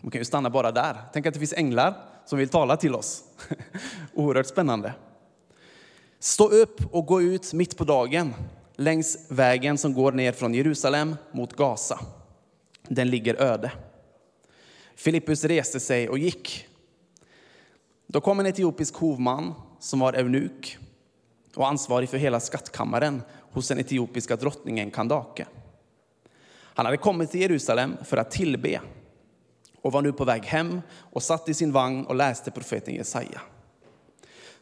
Man 0.00 0.10
kan 0.10 0.20
ju 0.20 0.24
stanna 0.24 0.50
bara 0.50 0.72
där. 0.72 0.96
Tänk 1.12 1.26
att 1.26 1.34
det 1.34 1.40
finns 1.40 1.52
änglar 1.52 1.94
som 2.26 2.38
vill 2.38 2.48
tala 2.48 2.76
till 2.76 2.94
oss. 2.94 3.24
Oerhört 4.14 4.46
spännande. 4.46 4.94
Stå 6.18 6.48
upp 6.48 6.94
och 6.94 7.06
gå 7.06 7.22
ut 7.22 7.52
mitt 7.52 7.76
på 7.76 7.84
dagen 7.84 8.34
längs 8.76 9.30
vägen 9.30 9.78
som 9.78 9.94
går 9.94 10.12
ner 10.12 10.32
från 10.32 10.54
Jerusalem 10.54 11.16
mot 11.32 11.56
Gaza. 11.56 12.00
Den 12.88 13.10
ligger 13.10 13.34
öde. 13.34 13.72
Filippus 14.94 15.44
reste 15.44 15.80
sig 15.80 16.08
och 16.08 16.18
gick. 16.18 16.66
Då 18.06 18.20
kom 18.20 18.40
en 18.40 18.46
etiopisk 18.46 18.94
hovman 18.94 19.54
som 19.80 20.00
var 20.00 20.12
eunuk 20.12 20.78
och 21.54 21.68
ansvarig 21.68 22.08
för 22.08 22.18
hela 22.18 22.40
skattkammaren 22.40 23.22
hos 23.40 23.68
den 23.68 23.78
etiopiska 23.78 24.36
drottningen 24.36 24.90
Kandake. 24.90 25.46
Han 26.50 26.86
hade 26.86 26.98
kommit 26.98 27.30
till 27.30 27.40
Jerusalem 27.40 27.96
för 28.04 28.16
att 28.16 28.30
tillbe 28.30 28.80
och 29.82 29.92
var 29.92 30.02
nu 30.02 30.12
på 30.12 30.24
väg 30.24 30.44
hem 30.44 30.80
och 30.96 31.22
satt 31.22 31.48
i 31.48 31.54
sin 31.54 31.72
vagn 31.72 32.06
och 32.06 32.14
läste 32.14 32.50
profeten 32.50 32.94
Jesaja. 32.94 33.40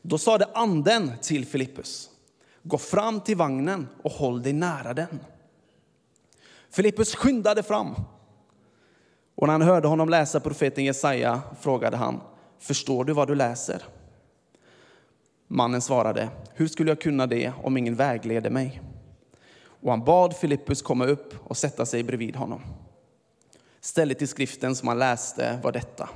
Då 0.03 0.19
sade 0.19 0.45
anden 0.55 1.13
till 1.23 1.47
Filippus, 1.47 2.11
gå 2.63 2.79
fram 2.79 3.21
till 3.21 3.37
vagnen 3.37 3.89
och 4.03 4.13
håll 4.13 4.43
dig 4.43 4.53
nära 4.53 4.95
den. 4.95 5.21
Filippus 6.71 7.15
skyndade 7.15 7.63
fram 7.63 7.95
och 9.35 9.47
när 9.47 9.53
han 9.53 9.63
hörde 9.63 9.89
honom 9.89 10.09
läsa 10.09 10.41
profeten 10.41 10.85
Jesaja 10.85 11.43
frågade 11.61 11.97
han, 11.97 12.21
förstår 12.59 13.05
du 13.05 13.13
vad 13.13 13.29
du 13.29 13.35
läser? 13.35 13.83
Mannen 15.49 15.81
svarade, 15.81 16.29
hur 16.55 16.69
skulle 16.69 16.91
jag 16.91 17.01
kunna 17.01 17.27
det 17.27 17.53
om 17.63 17.77
ingen 17.77 17.95
vägleder 17.95 18.51
mig? 18.51 18.81
Och 19.65 19.91
han 19.91 20.05
bad 20.05 20.37
Filippus 20.37 20.83
komma 20.83 21.07
upp 21.07 21.35
och 21.49 21.57
sätta 21.57 21.87
sig 21.87 22.03
bredvid 22.03 22.37
honom. 22.37 22.61
Stället 23.81 24.23
i 24.23 24.27
skriften 24.27 24.77
som 24.77 24.89
han 24.89 24.99
läste 24.99 25.61
var 25.63 25.73
detta. 25.73 26.09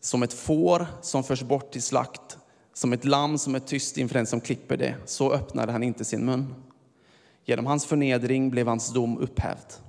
Som 0.00 0.22
ett 0.22 0.32
får 0.32 0.86
som 1.00 1.24
förs 1.24 1.42
bort 1.42 1.70
till 1.70 1.82
slakt, 1.82 2.38
som 2.72 2.92
ett 2.92 3.04
lamm 3.04 3.38
som 3.38 3.54
är 3.54 3.58
tyst 3.60 3.98
inför 3.98 4.14
den 4.14 4.26
som 4.26 4.40
klipper 4.40 4.76
det, 4.76 4.94
så 5.04 5.32
öppnade 5.32 5.72
han 5.72 5.82
inte 5.82 6.04
sin 6.04 6.24
mun. 6.24 6.54
Genom 7.44 7.66
hans 7.66 7.86
förnedring 7.86 8.50
blev 8.50 8.66
hans 8.68 8.92
dom 8.92 9.18
upphävd. 9.18 9.83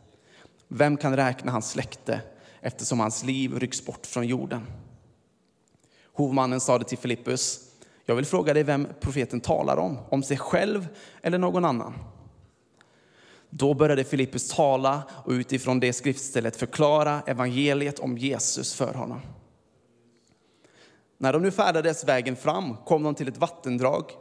Vem 0.68 0.98
kan 0.98 1.16
räkna 1.16 1.52
hans 1.52 1.72
släkte 1.72 2.22
eftersom 2.62 3.00
hans 3.00 3.24
liv 3.24 3.60
rycks 3.60 3.86
bort 3.86 4.06
från 4.06 4.28
jorden? 4.28 4.68
Hovmannen 6.14 6.60
sade 6.60 6.86
till 6.86 6.98
Filippus, 6.98 7.60
jag 8.06 8.16
vill 8.16 8.26
fråga 8.26 8.54
dig 8.54 8.64
vem 8.64 8.88
profeten 9.00 9.42
talar 9.42 9.78
om, 9.78 9.98
om 10.10 10.24
sig 10.24 10.38
själv 10.38 10.88
eller 11.22 11.38
någon 11.38 11.66
annan. 11.66 11.94
Då 13.50 13.74
började 13.74 14.04
Filippus 14.04 14.50
tala 14.50 15.04
och 15.26 15.32
utifrån 15.32 15.80
det 15.80 15.94
skriftstället 15.94 16.56
förklara 16.56 17.22
evangeliet 17.26 18.00
om 18.00 18.18
Jesus 18.18 18.74
för 18.74 18.94
honom. 18.94 19.22
När 21.18 21.34
de 21.34 21.42
nu 21.42 21.52
färdades 21.52 22.04
vägen 22.04 22.36
fram 22.36 22.78
kom 22.78 23.04
de 23.04 23.16
till 23.16 23.28
ett 23.28 23.38
vattendrag 23.38 24.12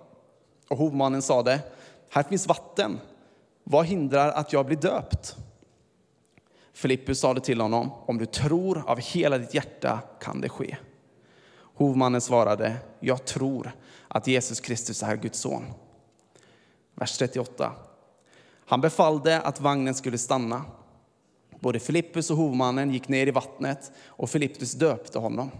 och 0.68 0.78
hovmannen 0.78 1.22
sade, 1.22 1.60
här 2.10 2.22
finns 2.22 2.46
vatten, 2.46 3.00
vad 3.64 3.86
hindrar 3.86 4.32
att 4.32 4.52
jag 4.52 4.66
blir 4.66 4.76
döpt? 4.76 5.36
Filippus 6.74 7.20
sade 7.20 7.40
till 7.40 7.60
honom, 7.60 7.90
om 8.06 8.18
du 8.18 8.26
tror 8.26 8.84
av 8.86 9.00
hela 9.00 9.38
ditt 9.38 9.54
hjärta 9.54 10.00
kan 10.20 10.40
det 10.40 10.48
ske. 10.48 10.76
Hovmannen 11.74 12.20
svarade, 12.20 12.76
jag 13.00 13.24
tror 13.24 13.72
att 14.08 14.26
Jesus 14.26 14.60
Kristus 14.60 15.02
är 15.02 15.16
Guds 15.16 15.38
son. 15.38 15.64
Vers 16.94 17.18
38. 17.18 17.72
Han 18.66 18.80
befallde 18.80 19.40
att 19.40 19.60
vagnen 19.60 19.94
skulle 19.94 20.18
stanna. 20.18 20.64
Både 21.60 21.80
Filippus 21.80 22.30
och 22.30 22.36
hovmannen 22.36 22.90
gick 22.90 23.08
ner 23.08 23.26
i 23.26 23.30
vattnet 23.30 23.92
och 24.06 24.30
Filippus 24.30 24.72
döpte 24.72 25.18
honom. 25.18 25.50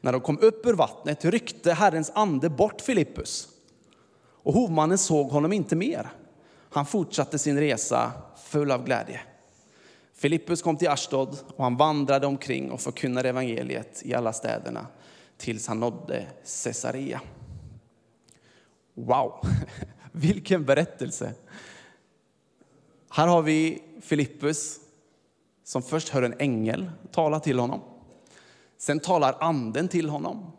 När 0.00 0.12
de 0.12 0.20
kom 0.20 0.38
upp 0.38 0.66
ur 0.66 0.74
vattnet 0.74 1.24
ryckte 1.24 1.72
Herrens 1.72 2.12
ande 2.14 2.50
bort 2.50 2.80
Filippus 2.80 3.48
och 4.42 4.54
hovmannen 4.54 4.98
såg 4.98 5.28
honom 5.28 5.52
inte 5.52 5.76
mer. 5.76 6.10
Han 6.70 6.86
fortsatte 6.86 7.38
sin 7.38 7.60
resa 7.60 8.12
full 8.44 8.70
av 8.70 8.84
glädje. 8.84 9.20
Filippus 10.18 10.62
kom 10.62 10.76
till 10.76 10.88
Ashdod 10.88 11.38
och 11.56 11.64
han 11.64 11.76
vandrade 11.76 12.26
omkring 12.26 12.70
och 12.70 12.80
förkunnade 12.80 13.28
evangeliet 13.28 14.02
i 14.04 14.14
alla 14.14 14.32
städerna 14.32 14.86
tills 15.36 15.66
han 15.66 15.80
nådde 15.80 16.26
Caesarea. 16.64 17.20
Wow, 18.94 19.46
vilken 20.12 20.64
berättelse! 20.64 21.34
Här 23.10 23.26
har 23.26 23.42
vi 23.42 23.82
Filippus 24.02 24.80
som 25.64 25.82
först 25.82 26.08
hör 26.08 26.22
en 26.22 26.34
ängel 26.38 26.90
tala 27.12 27.40
till 27.40 27.58
honom. 27.58 27.80
Sen 28.78 29.00
talar 29.00 29.36
anden 29.40 29.88
till 29.88 30.08
honom. 30.08 30.52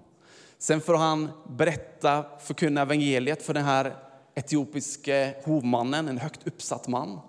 Sen 0.58 0.82
får 0.82 0.96
han 0.96 1.30
berätta, 1.48 2.26
förkunna 2.40 2.82
evangeliet 2.82 3.44
för 3.44 3.54
den 3.54 3.66
här 3.66 3.96
etiopiske 4.36 5.36
hovmannen, 5.46 6.08
en 6.08 6.18
högt 6.18 6.48
uppsatt 6.48 6.88
man. 6.88 7.20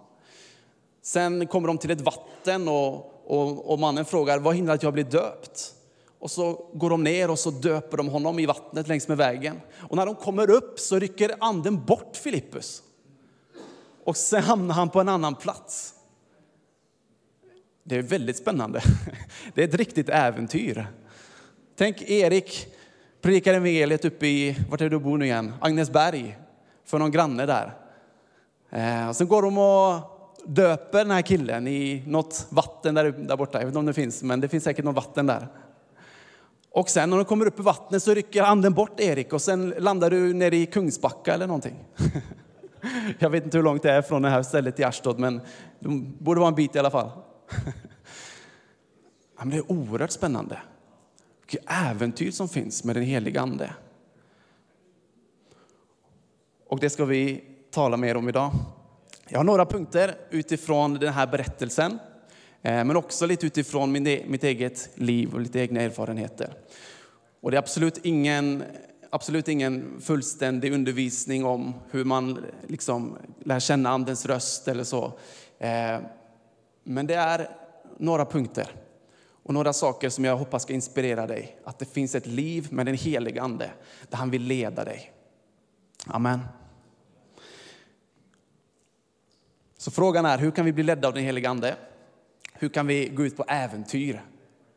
Sen 1.02 1.46
kommer 1.46 1.68
de 1.68 1.78
till 1.78 1.90
ett 1.90 2.00
vatten 2.00 2.68
och, 2.68 2.94
och, 3.26 3.72
och 3.72 3.78
mannen 3.78 4.04
frågar, 4.04 4.38
vad 4.38 4.54
hindrar 4.54 4.74
att 4.74 4.82
jag 4.82 4.92
blir 4.92 5.04
döpt? 5.04 5.74
Och 6.18 6.30
så 6.30 6.70
går 6.74 6.90
de 6.90 7.04
ner 7.04 7.30
och 7.30 7.38
så 7.38 7.50
döper 7.50 7.96
de 7.96 8.08
honom 8.08 8.38
i 8.38 8.46
vattnet 8.46 8.88
längs 8.88 9.08
med 9.08 9.16
vägen. 9.16 9.60
Och 9.76 9.96
när 9.96 10.06
de 10.06 10.14
kommer 10.14 10.50
upp 10.50 10.80
så 10.80 10.98
rycker 10.98 11.34
anden 11.40 11.84
bort 11.84 12.16
Filippus. 12.16 12.82
Och 14.04 14.16
sen 14.16 14.42
hamnar 14.42 14.74
han 14.74 14.90
på 14.90 15.00
en 15.00 15.08
annan 15.08 15.34
plats. 15.34 15.94
Det 17.84 17.96
är 17.96 18.02
väldigt 18.02 18.36
spännande. 18.36 18.82
Det 19.54 19.62
är 19.62 19.68
ett 19.68 19.74
riktigt 19.74 20.08
äventyr. 20.08 20.86
Tänk 21.76 22.02
Erik 22.02 22.66
predikar 23.20 23.54
evangeliet 23.54 24.04
uppe 24.04 24.26
i, 24.26 24.56
vart 24.70 24.80
är 24.80 24.88
du 24.88 24.98
bor 24.98 25.18
nu 25.18 25.24
igen? 25.24 25.52
Agnesberg, 25.60 26.38
för 26.84 26.98
någon 26.98 27.10
granne 27.10 27.46
där. 27.46 27.74
Eh, 28.70 29.08
och 29.08 29.16
sen 29.16 29.28
går 29.28 29.42
de 29.42 29.58
och 29.58 30.19
döper 30.46 30.98
den 30.98 31.10
här 31.10 31.22
killen 31.22 31.68
i 31.68 32.02
något 32.06 32.46
vatten 32.50 32.94
där, 32.94 33.12
där 33.12 33.36
borta. 33.36 33.58
Jag 33.58 33.60
vet 33.60 33.68
inte 33.68 33.78
om 33.78 33.86
det 33.86 33.92
finns, 33.92 34.22
men 34.22 34.40
det 34.40 34.48
finns 34.48 34.64
säkert 34.64 34.84
något 34.84 34.94
vatten 34.94 35.26
där. 35.26 35.48
Och 36.70 36.88
sen 36.88 37.10
när 37.10 37.16
de 37.16 37.24
kommer 37.24 37.46
upp 37.46 37.58
i 37.60 37.62
vattnet 37.62 38.02
så 38.02 38.14
rycker 38.14 38.42
anden 38.42 38.74
bort 38.74 39.00
Erik 39.00 39.32
och 39.32 39.42
sen 39.42 39.74
landar 39.78 40.10
du 40.10 40.34
nere 40.34 40.56
i 40.56 40.66
Kungsbacka 40.66 41.34
eller 41.34 41.46
någonting. 41.46 41.84
Jag 43.18 43.30
vet 43.30 43.44
inte 43.44 43.56
hur 43.56 43.64
långt 43.64 43.82
det 43.82 43.92
är 43.92 44.02
från 44.02 44.22
det 44.22 44.28
här 44.28 44.42
stället 44.42 44.76
till 44.76 44.84
Arstad, 44.84 45.18
men 45.18 45.40
det 45.78 45.88
borde 46.18 46.40
vara 46.40 46.48
en 46.48 46.54
bit 46.54 46.76
i 46.76 46.78
alla 46.78 46.90
fall. 46.90 47.10
Det 49.44 49.56
är 49.56 49.72
oerhört 49.72 50.10
spännande. 50.10 50.58
Vilket 51.40 51.70
äventyr 51.70 52.30
som 52.30 52.48
finns 52.48 52.84
med 52.84 52.96
den 52.96 53.04
heliga 53.04 53.40
Ande. 53.40 53.74
Och 56.68 56.80
det 56.80 56.90
ska 56.90 57.04
vi 57.04 57.44
tala 57.70 57.96
mer 57.96 58.16
om 58.16 58.28
idag. 58.28 58.52
Jag 59.32 59.38
har 59.38 59.44
några 59.44 59.66
punkter 59.66 60.14
utifrån 60.30 60.94
den 60.94 61.12
här 61.12 61.26
berättelsen, 61.26 61.98
eh, 62.62 62.84
men 62.84 62.96
också 62.96 63.26
lite 63.26 63.46
utifrån 63.46 64.06
e- 64.06 64.24
mitt 64.26 64.44
eget 64.44 64.88
liv 64.94 65.34
och 65.34 65.40
lite 65.40 65.60
egna 65.60 65.80
erfarenheter. 65.80 66.54
Och 67.40 67.50
det 67.50 67.56
är 67.56 67.58
absolut 67.58 67.98
ingen, 67.98 68.64
absolut 69.10 69.48
ingen 69.48 70.00
fullständig 70.00 70.72
undervisning 70.72 71.44
om 71.44 71.74
hur 71.90 72.04
man 72.04 72.44
liksom 72.66 73.18
lär 73.44 73.60
känna 73.60 73.90
Andens 73.90 74.26
röst 74.26 74.68
eller 74.68 74.84
så. 74.84 75.04
Eh, 75.58 75.98
men 76.84 77.06
det 77.06 77.14
är 77.14 77.48
några 77.98 78.24
punkter 78.24 78.66
och 79.42 79.54
några 79.54 79.72
saker 79.72 80.08
som 80.08 80.24
jag 80.24 80.36
hoppas 80.36 80.62
ska 80.62 80.72
inspirera 80.72 81.26
dig. 81.26 81.58
Att 81.64 81.78
det 81.78 81.92
finns 81.92 82.14
ett 82.14 82.26
liv 82.26 82.68
med 82.70 82.86
den 82.86 82.94
helige 82.94 83.42
Ande 83.42 83.70
där 84.08 84.18
han 84.18 84.30
vill 84.30 84.42
leda 84.42 84.84
dig. 84.84 85.12
Amen. 86.06 86.40
Så 89.80 89.90
frågan 89.90 90.26
är, 90.26 90.38
hur 90.38 90.50
kan 90.50 90.64
vi 90.64 90.72
bli 90.72 90.82
ledda 90.82 91.08
av 91.08 91.14
den 91.14 91.24
helige 91.24 91.50
Ande? 91.50 91.76
Hur 92.52 92.68
kan 92.68 92.86
vi 92.86 93.08
gå 93.08 93.24
ut 93.24 93.36
på 93.36 93.44
äventyr 93.48 94.24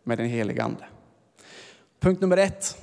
med 0.03 0.17
den 0.17 0.27
helige 0.27 0.63
Ande? 0.63 0.86
Punkt 2.00 2.22
nummer 2.22 2.38
ett. 2.38 2.77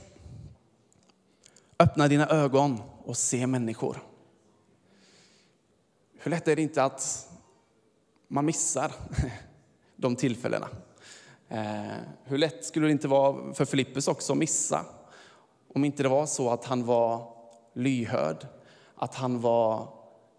Öppna 1.78 2.08
dina 2.08 2.28
ögon 2.28 2.82
och 3.04 3.16
se 3.16 3.46
människor. 3.46 4.02
Hur 6.18 6.30
lätt 6.30 6.48
är 6.48 6.56
det 6.56 6.62
inte 6.62 6.84
att 6.84 7.28
man 8.28 8.44
missar 8.44 8.92
de 9.96 10.16
tillfällena? 10.16 10.68
Eh, 11.48 11.96
hur 12.24 12.38
lätt 12.38 12.64
skulle 12.64 12.86
det 12.86 12.92
inte 12.92 13.08
vara 13.08 13.54
för 13.54 13.64
Filippus 13.64 14.08
också 14.08 14.32
att 14.32 14.38
missa? 14.38 14.84
Om 15.74 15.84
inte 15.84 16.02
det 16.02 16.08
var 16.08 16.26
så 16.26 16.50
att 16.50 16.64
han 16.64 16.84
var 16.84 17.34
lyhörd, 17.74 18.46
att 18.94 19.14
han 19.14 19.40
var 19.40 19.88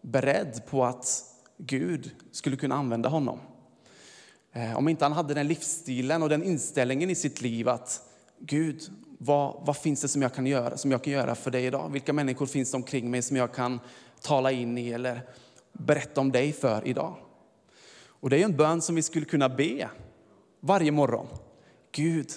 beredd 0.02 0.62
på 0.70 0.86
att 0.86 1.31
Gud 1.66 2.12
skulle 2.32 2.58
kunna 2.58 2.76
använda 2.76 3.10
honom. 3.10 3.40
Eh, 4.54 4.78
om 4.78 4.90
inte 4.90 5.06
han 5.06 5.12
hade 5.12 5.34
den 5.34 5.48
livsstilen 5.48 6.24
och 6.24 6.30
den 6.30 6.44
inställningen 6.44 7.10
i 7.10 7.16
sitt 7.16 7.42
liv 7.42 7.70
att 7.70 8.02
Gud, 8.40 8.82
vad, 9.18 9.66
vad, 9.66 9.78
finns 9.78 10.02
det 10.02 10.08
som 10.08 10.22
jag 10.22 10.34
kan 10.34 10.46
göra 10.46 10.78
som 10.78 10.92
jag 10.92 11.04
kan 11.04 11.14
göra 11.14 11.36
för 11.36 11.52
dig 11.52 11.66
idag? 11.66 11.90
Vilka 11.92 12.14
människor 12.14 12.46
finns 12.46 12.72
det 12.72 12.78
omkring 12.78 13.12
mig 13.12 13.22
som 13.22 13.38
jag 13.38 13.54
kan 13.54 13.80
tala 14.22 14.52
in 14.52 14.78
i 14.78 14.90
eller 14.90 15.22
berätta 15.74 16.22
om 16.22 16.32
dig 16.32 16.54
för 16.54 16.88
idag? 16.88 17.16
Och 18.04 18.30
det 18.30 18.42
är 18.42 18.46
en 18.46 18.58
bön 18.58 18.82
som 18.82 18.96
vi 18.96 19.02
skulle 19.02 19.26
kunna 19.26 19.50
be 19.50 19.90
varje 20.60 20.92
morgon. 20.92 21.28
Gud, 21.92 22.30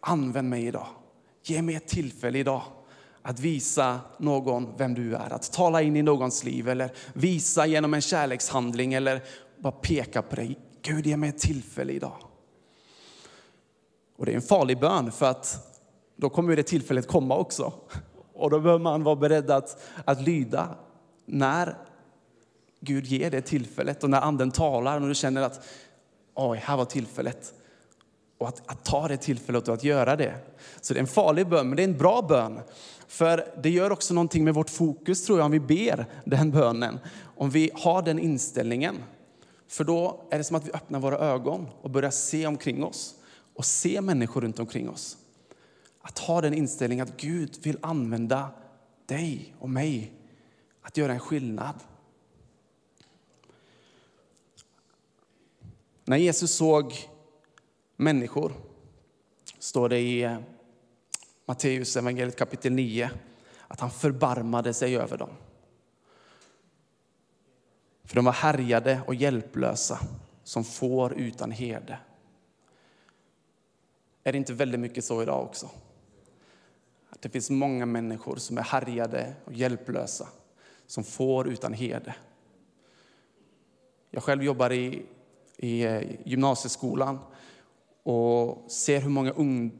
använd 0.00 0.48
mig 0.48 0.66
idag. 0.66 0.86
Ge 1.42 1.62
mig 1.62 1.74
ett 1.74 1.88
tillfälle 1.88 2.38
idag 2.38 2.62
att 3.22 3.40
visa 3.40 4.00
någon 4.18 4.76
vem 4.76 4.94
du 4.94 5.14
är, 5.14 5.32
att 5.32 5.52
tala 5.52 5.82
in 5.82 5.96
i 5.96 6.02
någons 6.02 6.44
liv 6.44 6.68
eller 6.68 6.90
visa 7.12 7.66
genom 7.66 7.94
en 7.94 8.00
kärlekshandling 8.00 8.94
eller 8.94 9.22
bara 9.58 9.72
peka 9.72 10.22
på 10.22 10.36
dig. 10.36 10.58
Gud, 10.82 11.06
ge 11.06 11.16
mig 11.16 11.28
ett 11.28 11.38
tillfälle 11.38 11.92
idag. 11.92 12.16
Och 14.16 14.26
det 14.26 14.32
är 14.32 14.36
en 14.36 14.42
farlig 14.42 14.80
bön 14.80 15.12
för 15.12 15.26
att 15.26 15.78
då 16.16 16.30
kommer 16.30 16.56
det 16.56 16.62
tillfället 16.62 17.06
komma 17.06 17.36
också. 17.36 17.72
Och 18.34 18.50
då 18.50 18.60
behöver 18.60 18.82
man 18.82 19.02
vara 19.02 19.16
beredd 19.16 19.50
att, 19.50 19.82
att 20.04 20.22
lyda 20.22 20.68
när 21.26 21.76
Gud 22.80 23.06
ger 23.06 23.30
det 23.30 23.40
tillfället 23.40 24.04
och 24.04 24.10
när 24.10 24.20
anden 24.20 24.50
talar 24.50 25.00
och 25.00 25.08
du 25.08 25.14
känner 25.14 25.42
att 25.42 25.66
oj, 26.34 26.58
här 26.64 26.76
var 26.76 26.84
tillfället. 26.84 27.54
Och 28.38 28.48
att, 28.48 28.62
att, 28.66 28.84
ta 28.84 29.08
det 29.08 29.16
tillfället 29.16 29.68
och 29.68 29.74
att 29.74 29.84
göra 29.84 30.16
det. 30.16 30.34
Så 30.80 30.94
det 30.94 30.98
är 30.98 31.02
en 31.02 31.06
farlig 31.06 31.48
bön, 31.48 31.68
men 31.68 31.76
det 31.76 31.82
är 31.82 31.88
en 31.88 31.98
bra 31.98 32.22
bön. 32.22 32.60
För 33.12 33.54
det 33.62 33.70
gör 33.70 33.92
också 33.92 34.14
någonting 34.14 34.44
med 34.44 34.54
vårt 34.54 34.70
fokus 34.70 35.24
tror 35.24 35.38
jag 35.38 35.44
om 35.44 35.52
vi 35.52 35.60
ber 35.60 36.06
den 36.24 36.50
bönen. 36.50 36.98
Om 37.36 37.50
vi 37.50 37.70
har 37.74 38.02
den 38.02 38.18
inställningen. 38.18 38.96
För 39.68 39.84
då 39.84 40.28
är 40.30 40.38
det 40.38 40.44
som 40.44 40.56
att 40.56 40.66
vi 40.66 40.72
öppnar 40.72 41.00
våra 41.00 41.18
ögon 41.18 41.68
och 41.82 41.90
börjar 41.90 42.10
se 42.10 42.46
omkring 42.46 42.84
oss 42.84 43.14
och 43.54 43.64
se 43.64 44.00
människor 44.00 44.40
runt 44.40 44.58
omkring 44.58 44.88
oss. 44.88 45.16
Att 46.00 46.18
ha 46.18 46.40
den 46.40 46.54
inställningen 46.54 47.08
att 47.08 47.16
Gud 47.16 47.58
vill 47.62 47.78
använda 47.82 48.48
dig 49.06 49.54
och 49.58 49.70
mig 49.70 50.12
att 50.82 50.96
göra 50.96 51.12
en 51.12 51.20
skillnad. 51.20 51.74
När 56.04 56.16
Jesus 56.16 56.54
såg 56.54 56.94
människor, 57.96 58.52
står 59.58 59.88
det 59.88 59.98
i 59.98 60.36
Matteus 61.44 61.96
evangeliet 61.96 62.36
kapitel 62.36 62.72
9, 62.72 63.10
att 63.68 63.80
han 63.80 63.90
förbarmade 63.90 64.74
sig 64.74 64.96
över 64.96 65.18
dem. 65.18 65.30
För 68.04 68.14
de 68.14 68.24
var 68.24 68.32
härjade 68.32 69.00
och 69.06 69.14
hjälplösa 69.14 69.98
som 70.44 70.64
får 70.64 71.12
utan 71.12 71.50
herde. 71.50 71.98
Är 74.24 74.32
det 74.32 74.38
inte 74.38 74.52
väldigt 74.52 74.80
mycket 74.80 75.04
så 75.04 75.22
idag 75.22 75.44
också? 75.44 75.70
Att 77.10 77.22
det 77.22 77.28
finns 77.28 77.50
många 77.50 77.86
människor 77.86 78.36
som 78.36 78.58
är 78.58 78.62
härjade 78.62 79.34
och 79.44 79.52
hjälplösa, 79.52 80.28
som 80.86 81.04
får 81.04 81.48
utan 81.48 81.72
herde. 81.72 82.14
Jag 84.10 84.22
själv 84.22 84.42
jobbar 84.42 84.72
i 84.72 85.06
i 85.62 85.84
eh, 85.84 86.02
gymnasieskolan 86.24 87.18
och 88.02 88.70
ser 88.70 89.00
hur 89.00 89.10
många 89.10 89.30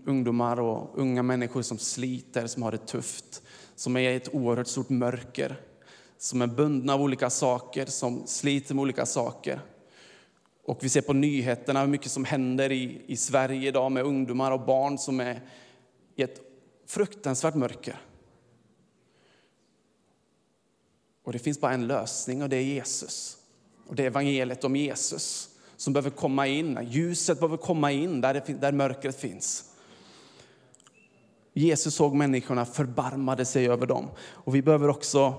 ungdomar 0.06 0.60
och 0.60 0.98
unga 0.98 1.22
människor 1.22 1.62
som 1.62 1.78
sliter, 1.78 2.46
som 2.46 2.62
har 2.62 2.72
det 2.72 2.86
tufft, 2.86 3.42
som 3.74 3.96
är 3.96 4.10
i 4.10 4.16
ett 4.16 4.34
oerhört 4.34 4.66
stort 4.66 4.88
mörker, 4.88 5.60
som 6.18 6.42
är 6.42 6.46
bundna 6.46 6.94
av 6.94 7.02
olika 7.02 7.30
saker, 7.30 7.86
som 7.86 8.26
sliter 8.26 8.74
med 8.74 8.82
olika 8.82 9.06
saker. 9.06 9.60
Och 10.64 10.84
vi 10.84 10.88
ser 10.88 11.00
på 11.00 11.12
nyheterna 11.12 11.80
hur 11.80 11.86
mycket 11.86 12.10
som 12.10 12.24
händer 12.24 12.72
i, 12.72 13.02
i 13.06 13.16
Sverige 13.16 13.68
idag 13.68 13.92
med 13.92 14.04
ungdomar 14.04 14.52
och 14.52 14.66
barn 14.66 14.98
som 14.98 15.20
är 15.20 15.40
i 16.16 16.22
ett 16.22 16.40
fruktansvärt 16.86 17.54
mörker. 17.54 18.00
Och 21.24 21.32
det 21.32 21.38
finns 21.38 21.60
bara 21.60 21.72
en 21.72 21.86
lösning 21.86 22.42
och 22.42 22.48
det 22.48 22.56
är 22.56 22.62
Jesus. 22.62 23.36
Och 23.86 23.94
det 23.94 24.02
är 24.02 24.06
evangeliet 24.06 24.64
om 24.64 24.76
Jesus 24.76 25.51
som 25.82 25.92
behöver 25.92 26.10
komma 26.10 26.46
in. 26.46 26.78
Ljuset 26.90 27.40
behöver 27.40 27.56
komma 27.56 27.92
in 27.92 28.20
där, 28.20 28.34
det, 28.34 28.60
där 28.60 28.72
mörkret 28.72 29.20
finns. 29.20 29.64
Jesus 31.52 31.94
såg 31.94 32.14
människorna, 32.14 32.64
förbarmade 32.64 33.44
sig 33.44 33.68
över 33.68 33.86
dem. 33.86 34.08
Och 34.30 34.54
vi 34.54 34.62
behöver 34.62 34.88
också 34.88 35.34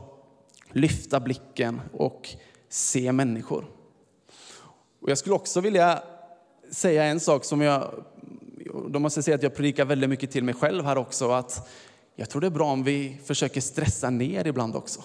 lyfta 0.71 1.19
blicken 1.19 1.81
och 1.93 2.29
se 2.69 3.11
människor. 3.11 3.65
Och 5.01 5.09
jag 5.09 5.17
skulle 5.17 5.35
också 5.35 5.61
vilja 5.61 6.03
säga 6.71 7.03
en 7.03 7.19
sak 7.19 7.45
som 7.45 7.61
jag, 7.61 8.03
då 8.89 8.99
måste 8.99 9.17
jag 9.17 9.25
säga 9.25 9.35
att 9.35 9.43
jag 9.43 9.55
predikar 9.55 9.85
väldigt 9.85 10.09
mycket 10.09 10.31
till 10.31 10.43
mig 10.43 10.53
själv 10.53 10.85
här 10.85 10.97
också, 10.97 11.31
att 11.31 11.69
jag 12.15 12.29
tror 12.29 12.41
det 12.41 12.47
är 12.47 12.51
bra 12.51 12.71
om 12.71 12.83
vi 12.83 13.17
försöker 13.25 13.61
stressa 13.61 14.09
ner 14.09 14.47
ibland 14.47 14.75
också. 14.75 15.01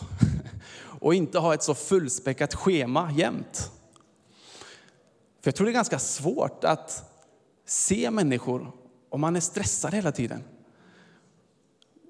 Och 1.01 1.15
inte 1.15 1.39
ha 1.39 1.55
ett 1.55 1.63
så 1.63 1.75
fullspäckat 1.75 2.55
schema 2.55 3.13
jämt. 3.17 3.73
För 5.41 5.49
jag 5.49 5.55
tror 5.55 5.65
det 5.67 5.71
är 5.71 5.75
ganska 5.75 5.99
svårt 5.99 6.65
att 6.65 7.05
se 7.67 8.11
människor 8.11 8.73
om 9.09 9.21
man 9.21 9.37
är 9.37 9.41
stressad 9.41 9.95
hela 9.95 10.13
tiden. 10.13 10.45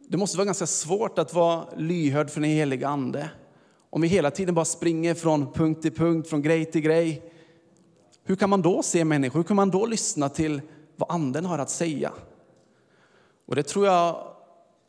Det 0.09 0.17
måste 0.17 0.37
vara 0.37 0.45
ganska 0.45 0.67
svårt 0.67 1.19
att 1.19 1.35
vara 1.35 1.67
lyhörd 1.77 2.31
för 2.31 2.41
den 2.41 2.51
heliga 2.51 2.88
Ande. 2.88 3.31
Om 3.91 4.01
vi 4.01 4.09
hela 4.09 4.31
tiden 4.31 4.55
bara 4.55 4.64
springer 4.64 5.14
från 5.14 5.53
punkt 5.53 5.83
till 5.83 5.95
punkt, 5.95 6.29
från 6.29 6.43
grej 6.43 6.64
till 6.64 6.81
grej. 6.81 7.33
Hur 8.25 8.37
kan 8.37 8.51
man 8.51 8.62
då 8.62 8.83
se 8.83 9.05
människor? 9.05 9.38
Hur 9.38 9.45
kan 9.45 9.57
man 9.57 9.71
då 9.71 9.87
lyssna 9.87 10.29
till 10.29 10.61
vad 10.97 11.11
Anden 11.11 11.45
har 11.45 11.59
att 11.59 11.71
säga? 11.71 12.12
Och 13.47 13.57
det 13.57 13.62
tror 13.62 13.87
jag 13.87 14.35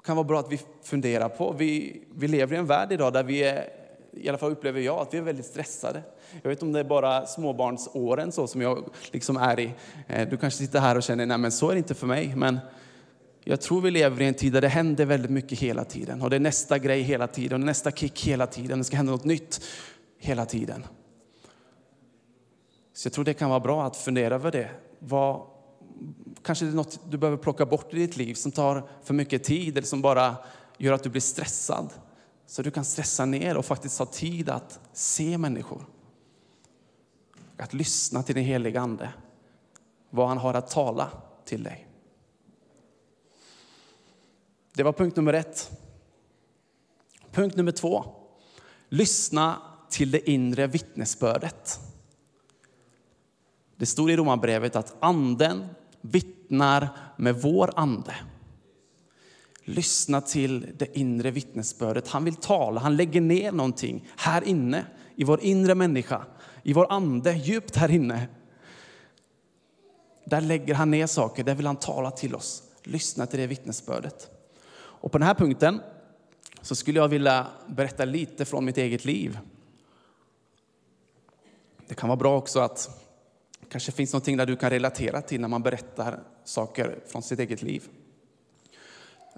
kan 0.04 0.16
vara 0.16 0.28
bra 0.28 0.40
att 0.40 0.52
vi 0.52 0.60
funderar 0.84 1.30
på. 1.30 1.56
Vi, 1.58 2.02
vi 2.16 2.28
lever 2.28 2.56
i 2.56 2.60
en 2.60 2.66
värld 2.66 2.92
idag 2.92 3.14
där 3.14 3.24
vi 3.24 3.44
är, 3.44 3.70
i 4.14 4.30
alla 4.30 4.38
fall 4.38 4.52
upplever 4.52 4.82
jag, 4.82 5.00
att 5.00 5.14
vi 5.14 5.18
är 5.18 5.22
väldigt 5.22 5.46
stressade. 5.46 6.04
Jag 6.42 6.50
vet 6.50 6.64
om 6.64 6.72
det 6.72 6.80
är 6.80 6.84
bara 6.84 7.26
småbarnsåren 7.26 8.32
så 8.32 8.48
som 8.48 8.62
jag 8.62 8.90
liksom 9.12 9.38
är 9.38 9.60
i. 9.60 9.74
Eh, 10.08 10.30
du 10.30 10.38
kanske 10.38 10.58
sitter 10.58 10.80
här 10.80 10.96
och 10.96 11.04
känner, 11.04 11.26
nej 11.26 11.38
men 11.38 11.52
så 11.52 11.70
är 11.70 11.72
det 11.72 11.78
inte 11.78 11.96
för 11.96 12.08
mig. 12.08 12.36
Men 12.36 12.60
jag 13.44 13.62
tror 13.62 13.82
vi 13.82 13.92
lever 13.92 14.22
i 14.22 14.28
en 14.28 14.34
tid 14.34 14.54
där 14.54 14.62
det 14.62 14.68
händer 14.68 15.06
väldigt 15.06 15.32
mycket 15.32 15.60
hela 15.60 15.86
tiden. 15.86 16.22
Och 16.22 16.30
det 16.30 16.36
är 16.36 16.40
nästa 16.40 16.80
grej 16.80 17.02
hela 17.02 17.28
tiden, 17.28 17.62
och 17.62 17.66
nästa 17.66 17.92
kick 17.92 18.28
hela 18.28 18.48
tiden. 18.48 18.78
Det 18.78 18.84
ska 18.84 18.98
hända 18.98 19.12
något 19.12 19.26
nytt 19.26 19.62
hela 20.18 20.46
tiden. 20.46 20.86
Så 22.94 23.08
jag 23.08 23.14
tror 23.14 23.26
det 23.26 23.34
kan 23.34 23.50
vara 23.50 23.60
bra 23.60 23.86
att 23.86 23.98
fundera 23.98 24.36
över 24.36 24.52
det. 24.52 24.70
Vad, 25.00 25.42
kanske 26.44 26.66
det 26.66 26.72
är 26.72 26.76
något 26.76 27.00
du 27.10 27.18
behöver 27.18 27.38
plocka 27.38 27.66
bort 27.66 27.94
i 27.94 27.98
ditt 27.98 28.18
liv 28.18 28.34
som 28.34 28.52
tar 28.52 28.90
för 29.04 29.14
mycket 29.14 29.44
tid 29.44 29.78
eller 29.78 29.88
som 29.88 30.02
bara 30.02 30.36
gör 30.78 30.94
att 30.94 31.04
du 31.04 31.10
blir 31.10 31.22
stressad. 31.22 31.94
Så 32.50 32.62
du 32.62 32.72
kan 32.72 32.86
stressa 32.86 33.26
ner 33.26 33.58
och 33.58 33.66
faktiskt 33.66 34.00
ha 34.00 34.06
tid 34.06 34.50
att 34.50 34.80
se 34.94 35.38
människor. 35.38 35.86
Att 37.58 37.74
lyssna 37.74 38.24
till 38.24 38.36
den 38.36 38.44
helige 38.44 38.82
Ande. 38.82 39.14
Vad 40.10 40.28
han 40.28 40.38
har 40.38 40.54
att 40.54 40.70
tala 40.70 41.12
till 41.46 41.64
dig. 41.64 41.88
Det 44.74 44.84
var 44.84 44.94
punkt 44.94 45.16
nummer 45.16 45.34
ett. 45.34 45.72
Punkt 47.32 47.56
nummer 47.56 47.72
två. 47.72 48.06
Lyssna 48.90 49.62
till 49.90 50.12
det 50.12 50.30
inre 50.30 50.68
vittnesbördet. 50.68 51.80
Det 53.76 53.86
står 53.86 54.12
i 54.12 54.18
Romarbrevet 54.18 54.76
att 54.76 54.96
anden 55.00 55.68
vittnar 56.02 56.90
med 57.18 57.42
vår 57.42 57.72
ande. 57.76 58.16
Lyssna 59.70 60.22
till 60.22 60.68
det 60.78 60.98
inre 60.98 61.32
vittnesbördet. 61.32 62.08
Han 62.08 62.26
vill 62.26 62.36
tala, 62.36 62.82
han 62.82 62.96
lägger 62.96 63.22
ner 63.22 63.52
någonting 63.52 64.08
här 64.18 64.44
inne 64.44 64.86
i 65.16 65.24
vår 65.24 65.42
inre 65.42 65.76
människa, 65.76 66.26
i 66.64 66.74
vår 66.74 66.88
ande, 66.90 67.34
djupt 67.34 67.76
här 67.76 67.92
inne. 67.92 68.28
Där 70.26 70.42
lägger 70.42 70.74
han 70.74 70.92
ner 70.92 71.08
saker, 71.08 71.44
där 71.44 71.56
vill 71.56 71.66
han 71.66 71.76
tala 71.76 72.12
till 72.12 72.36
oss. 72.36 72.64
Lyssna 72.84 73.26
till 73.26 73.40
det 73.40 73.48
vittnesbördet. 73.48 74.30
Och 74.76 75.12
på 75.12 75.18
den 75.18 75.28
här 75.28 75.36
punkten 75.36 75.82
så 76.62 76.76
skulle 76.76 77.00
jag 77.00 77.08
vilja 77.08 77.48
berätta 77.68 78.06
lite 78.06 78.46
från 78.46 78.66
mitt 78.66 78.78
eget 78.78 79.06
liv. 79.06 79.40
Det 81.88 81.96
kan 81.96 82.10
vara 82.10 82.18
bra 82.18 82.38
också 82.38 82.60
att 82.60 83.06
kanske 83.70 83.92
finns 83.92 84.14
någonting 84.14 84.38
där 84.38 84.46
du 84.46 84.56
kan 84.56 84.70
relatera 84.70 85.22
till 85.22 85.42
när 85.42 85.48
man 85.48 85.64
berättar 85.64 86.24
saker 86.44 87.00
från 87.08 87.22
sitt 87.24 87.40
eget 87.40 87.62
liv. 87.62 87.90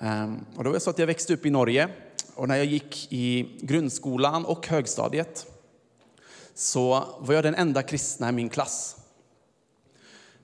Ehm, 0.01 0.45
och 0.55 0.63
det 0.63 0.69
var 0.69 0.79
så 0.79 0.89
att 0.89 0.99
jag 0.99 1.07
växte 1.07 1.33
upp 1.33 1.45
i 1.45 1.49
Norge 1.49 1.89
och 2.35 2.47
när 2.47 2.55
jag 2.55 2.65
gick 2.65 3.13
i 3.13 3.57
grundskolan 3.61 4.45
och 4.45 4.67
högstadiet 4.67 5.45
så 6.53 7.05
var 7.19 7.33
jag 7.33 7.43
den 7.43 7.55
enda 7.55 7.83
kristna 7.83 8.29
i 8.29 8.31
min 8.31 8.49
klass. 8.49 8.95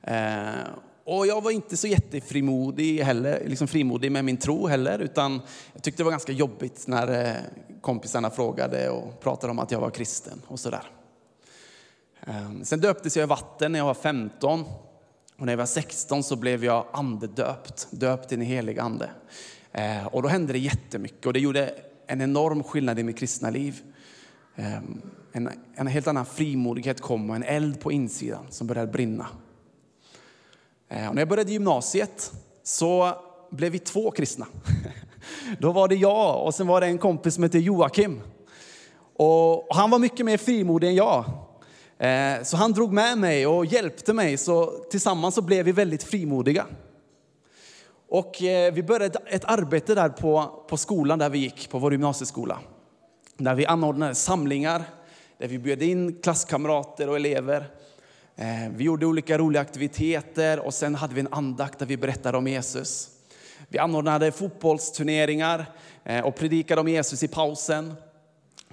Ehm, 0.02 0.56
och 1.04 1.28
jag 1.28 1.42
var 1.42 1.52
inte 1.52 1.78
så 1.78 1.88
jättefrimodig 1.88 3.00
heller, 3.00 3.44
liksom 3.46 3.68
frimodig 3.68 4.12
med 4.12 4.26
min 4.26 4.38
tro 4.38 4.68
heller, 4.68 5.00
utan 5.00 5.42
jag 5.74 5.84
tyckte 5.84 6.00
det 6.00 6.06
var 6.06 6.12
ganska 6.12 6.32
jobbigt 6.32 6.88
när 6.88 7.26
eh, 7.26 7.36
kompisarna 7.82 8.30
frågade 8.30 8.90
och 8.90 9.20
pratade 9.20 9.52
om 9.52 9.60
att 9.60 9.72
jag 9.72 9.80
var 9.80 9.90
kristen 9.90 10.42
och 10.48 10.60
sådär. 10.60 10.92
Ehm, 12.22 12.66
sen 12.66 12.80
döptes 12.80 13.18
jag 13.18 13.24
i 13.24 13.28
vatten 13.28 13.72
när 13.72 13.80
jag 13.80 13.86
var 13.86 13.94
15. 13.94 14.66
Och 15.40 15.46
när 15.46 15.54
jag 15.54 15.58
var 15.58 15.66
16 15.66 16.24
så 16.24 16.36
blev 16.36 16.66
jag 16.66 16.86
andedöpt, 16.94 17.88
döpt 17.92 18.32
i 18.32 18.36
den 18.36 18.46
helige 18.46 18.82
ande. 18.82 19.10
Eh, 19.72 20.08
och 20.08 20.22
då 20.22 20.30
hände 20.30 20.54
det 20.54 20.60
jättemycket 20.60 21.26
och 21.26 21.34
det 21.34 21.40
gjorde 21.40 21.74
en 22.08 22.22
enorm 22.22 22.64
skillnad 22.64 23.00
i 23.00 23.04
mitt 23.04 23.18
kristna 23.18 23.50
liv. 23.50 23.82
Eh, 24.56 24.78
en, 25.32 25.50
en 25.76 25.88
helt 25.88 26.08
annan 26.08 26.26
frimodighet 26.26 27.02
kom 27.02 27.30
och 27.30 27.36
en 27.36 27.44
eld 27.44 27.80
på 27.80 27.92
insidan 27.92 28.46
som 28.50 28.68
började 28.68 28.92
brinna. 28.92 29.28
Eh, 30.90 31.08
och 31.10 31.16
när 31.16 31.22
jag 31.22 31.30
började 31.30 31.52
gymnasiet 31.52 32.32
så 32.64 33.14
blev 33.52 33.72
vi 33.72 33.80
två 33.80 34.12
kristna. 34.12 34.48
Då 35.60 35.72
var 35.72 35.88
det 35.88 35.96
jag 35.96 36.46
och 36.46 36.56
sen 36.56 36.68
var 36.68 36.82
det 36.82 36.88
en 36.88 36.98
kompis 36.98 37.34
som 37.34 37.44
hette 37.44 37.60
Joakim. 37.60 38.22
Och 39.16 39.68
han 39.70 39.90
var 39.90 40.00
mycket 40.00 40.26
mer 40.26 40.38
frimodig 40.38 40.88
än 40.88 40.96
jag. 40.96 41.47
Eh, 42.00 42.44
så 42.44 42.58
han 42.58 42.74
drog 42.74 42.94
med 42.94 43.18
mig 43.18 43.48
och 43.48 43.66
hjälpte 43.66 44.14
mig, 44.14 44.38
så 44.38 44.66
tillsammans 44.90 45.36
så 45.36 45.42
blev 45.42 45.66
vi 45.66 45.72
väldigt 45.72 46.04
frimodiga. 46.04 46.66
Och 48.10 48.44
eh, 48.44 48.74
vi 48.74 48.84
började 48.84 49.20
ett 49.26 49.46
arbete 49.46 49.96
där 49.96 50.10
på, 50.10 50.64
på 50.70 50.78
skolan 50.78 51.20
där 51.20 51.30
vi 51.30 51.38
gick, 51.38 51.70
på 51.70 51.80
vår 51.80 51.92
gymnasieskola. 51.92 52.60
Där 53.38 53.56
vi 53.56 53.66
anordnade 53.66 54.16
samlingar, 54.16 54.84
där 55.38 55.48
vi 55.48 55.60
bjöd 55.60 55.82
in 55.82 56.22
klasskamrater 56.22 57.10
och 57.10 57.16
elever. 57.16 57.70
Eh, 58.36 58.46
vi 58.72 58.84
gjorde 58.84 59.06
olika 59.06 59.38
roliga 59.38 59.62
aktiviteter 59.62 60.60
och 60.60 60.74
sen 60.74 60.96
hade 60.96 61.14
vi 61.14 61.20
en 61.20 61.34
andakt 61.34 61.80
där 61.80 61.86
vi 61.86 61.98
berättade 61.98 62.38
om 62.38 62.48
Jesus. 62.48 63.10
Vi 63.70 63.80
anordnade 63.80 64.32
fotbollsturneringar 64.32 65.66
och 66.24 66.36
predikade 66.36 66.82
om 66.82 66.88
Jesus 66.88 67.24
i 67.24 67.28
pausen. 67.28 67.94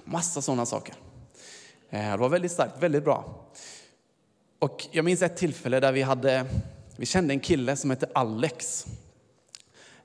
Massa 0.03 0.41
sådana 0.41 0.65
saker. 0.65 0.95
Eh, 1.89 2.11
det 2.11 2.17
var 2.17 2.29
väldigt 2.29 2.51
starkt, 2.51 2.83
väldigt 2.83 3.03
bra. 3.03 3.45
Och 4.59 4.87
jag 4.91 5.05
minns 5.05 5.21
ett 5.21 5.37
tillfälle 5.37 5.79
där 5.79 5.91
vi, 5.91 6.01
hade, 6.01 6.45
vi 6.95 7.05
kände 7.05 7.33
en 7.33 7.39
kille 7.39 7.75
som 7.75 7.89
hette 7.89 8.09
Alex. 8.13 8.85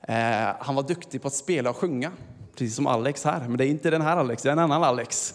Eh, 0.01 0.15
han 0.59 0.75
var 0.75 0.83
duktig 0.83 1.21
på 1.21 1.27
att 1.27 1.33
spela 1.33 1.69
och 1.69 1.75
sjunga, 1.75 2.11
precis 2.55 2.75
som 2.75 2.87
Alex 2.87 3.23
här. 3.23 3.39
Men 3.39 3.57
det 3.57 3.65
är 3.65 3.67
inte 3.67 3.89
den 3.89 4.01
här 4.01 4.17
Alex, 4.17 4.43
det 4.43 4.49
är 4.49 4.53
en 4.53 4.59
annan 4.59 4.83
Alex. 4.83 5.33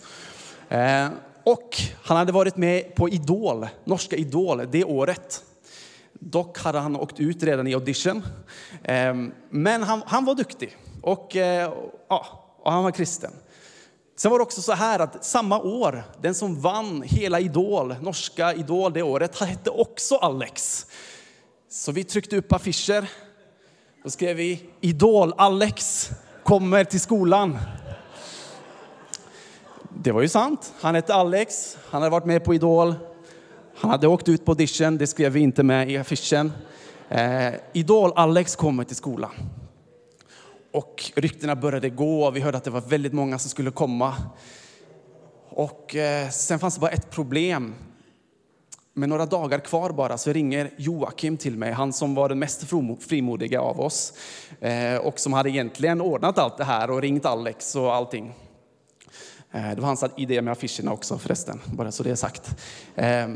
Eh, 0.68 1.08
och 1.44 1.76
han 2.02 2.16
hade 2.16 2.32
varit 2.32 2.56
med 2.56 2.94
på 2.94 3.08
Idol, 3.08 3.68
norska 3.84 4.16
Idol, 4.16 4.70
det 4.70 4.84
året. 4.84 5.44
Dock 6.12 6.58
hade 6.58 6.78
han 6.78 6.96
åkt 6.96 7.20
ut 7.20 7.42
redan 7.42 7.66
i 7.66 7.74
audition. 7.74 8.22
Men 9.50 9.82
han, 9.82 10.02
han 10.06 10.24
var 10.24 10.34
duktig 10.34 10.76
och, 11.02 11.36
ja, 12.08 12.46
och 12.58 12.72
han 12.72 12.84
var 12.84 12.90
kristen. 12.90 13.32
Sen 14.18 14.30
var 14.30 14.38
det 14.38 14.42
också 14.42 14.62
så 14.62 14.72
här 14.72 14.98
att 14.98 15.24
samma 15.24 15.60
år, 15.60 16.04
den 16.20 16.34
som 16.34 16.60
vann 16.60 17.02
hela 17.02 17.40
Idol, 17.40 17.94
norska 18.00 18.54
Idol 18.54 18.92
det 18.92 19.02
året, 19.02 19.40
hette 19.40 19.70
också 19.70 20.16
Alex. 20.16 20.86
Så 21.70 21.92
vi 21.92 22.04
tryckte 22.04 22.36
upp 22.36 22.52
affischer. 22.52 23.10
Då 24.04 24.10
skrev 24.10 24.36
vi 24.36 24.70
Idol-Alex 24.80 26.10
kommer 26.42 26.84
till 26.84 27.00
skolan. 27.00 27.58
Det 29.94 30.12
var 30.12 30.22
ju 30.22 30.28
sant. 30.28 30.72
Han 30.80 30.94
hette 30.94 31.14
Alex, 31.14 31.76
han 31.90 32.02
hade 32.02 32.10
varit 32.10 32.26
med 32.26 32.44
på 32.44 32.54
Idol. 32.54 32.94
Han 33.76 33.90
hade 33.90 34.06
åkt 34.06 34.28
ut 34.28 34.44
på 34.44 34.52
audition, 34.52 34.98
det 34.98 35.06
skrev 35.06 35.32
vi 35.32 35.40
inte 35.40 35.62
med 35.62 35.90
i 35.90 35.96
affischen. 35.96 36.52
Eh, 37.08 37.54
Idol-Alex 37.72 38.56
kommer 38.56 38.84
till 38.84 38.96
skolan. 38.96 39.30
Och 40.76 41.12
ryktena 41.14 41.56
började 41.56 41.90
gå 41.90 42.24
och 42.24 42.36
vi 42.36 42.40
hörde 42.40 42.56
att 42.56 42.64
det 42.64 42.70
var 42.70 42.80
väldigt 42.80 43.12
många 43.12 43.38
som 43.38 43.50
skulle 43.50 43.70
komma. 43.70 44.14
Och 45.48 45.96
eh, 45.96 46.28
sen 46.30 46.58
fanns 46.58 46.74
det 46.74 46.80
bara 46.80 46.90
ett 46.90 47.10
problem. 47.10 47.74
Med 48.94 49.08
några 49.08 49.26
dagar 49.26 49.58
kvar 49.58 49.90
bara 49.90 50.18
så 50.18 50.32
ringer 50.32 50.70
Joakim 50.76 51.36
till 51.36 51.56
mig, 51.56 51.72
han 51.72 51.92
som 51.92 52.14
var 52.14 52.28
den 52.28 52.38
mest 52.38 52.64
frimodiga 53.00 53.60
av 53.60 53.80
oss. 53.80 54.12
Eh, 54.60 54.96
och 54.96 55.20
som 55.20 55.32
hade 55.32 55.50
egentligen 55.50 56.00
ordnat 56.00 56.38
allt 56.38 56.56
det 56.56 56.64
här 56.64 56.90
och 56.90 57.02
ringt 57.02 57.26
Alex 57.26 57.76
och 57.76 57.94
allting. 57.94 58.34
Eh, 59.52 59.70
det 59.70 59.80
var 59.80 59.86
hans 59.86 60.04
idé 60.16 60.42
med 60.42 60.52
affischerna 60.52 60.92
också 60.92 61.18
förresten, 61.18 61.60
bara 61.66 61.92
så 61.92 62.02
det 62.02 62.10
är 62.10 62.14
sagt. 62.14 62.56
Eh, 62.94 63.28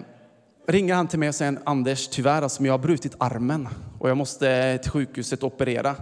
ringer 0.66 0.94
han 0.94 1.08
till 1.08 1.18
mig 1.18 1.28
och 1.28 1.34
säger 1.34 1.58
Anders, 1.64 2.08
tyvärr 2.08 2.42
alltså, 2.42 2.64
jag 2.64 2.72
har 2.72 2.78
brutit 2.78 3.14
armen 3.18 3.68
och 3.98 4.10
jag 4.10 4.16
måste 4.16 4.78
till 4.78 4.90
sjukhuset 4.90 5.42
operera. 5.42 5.96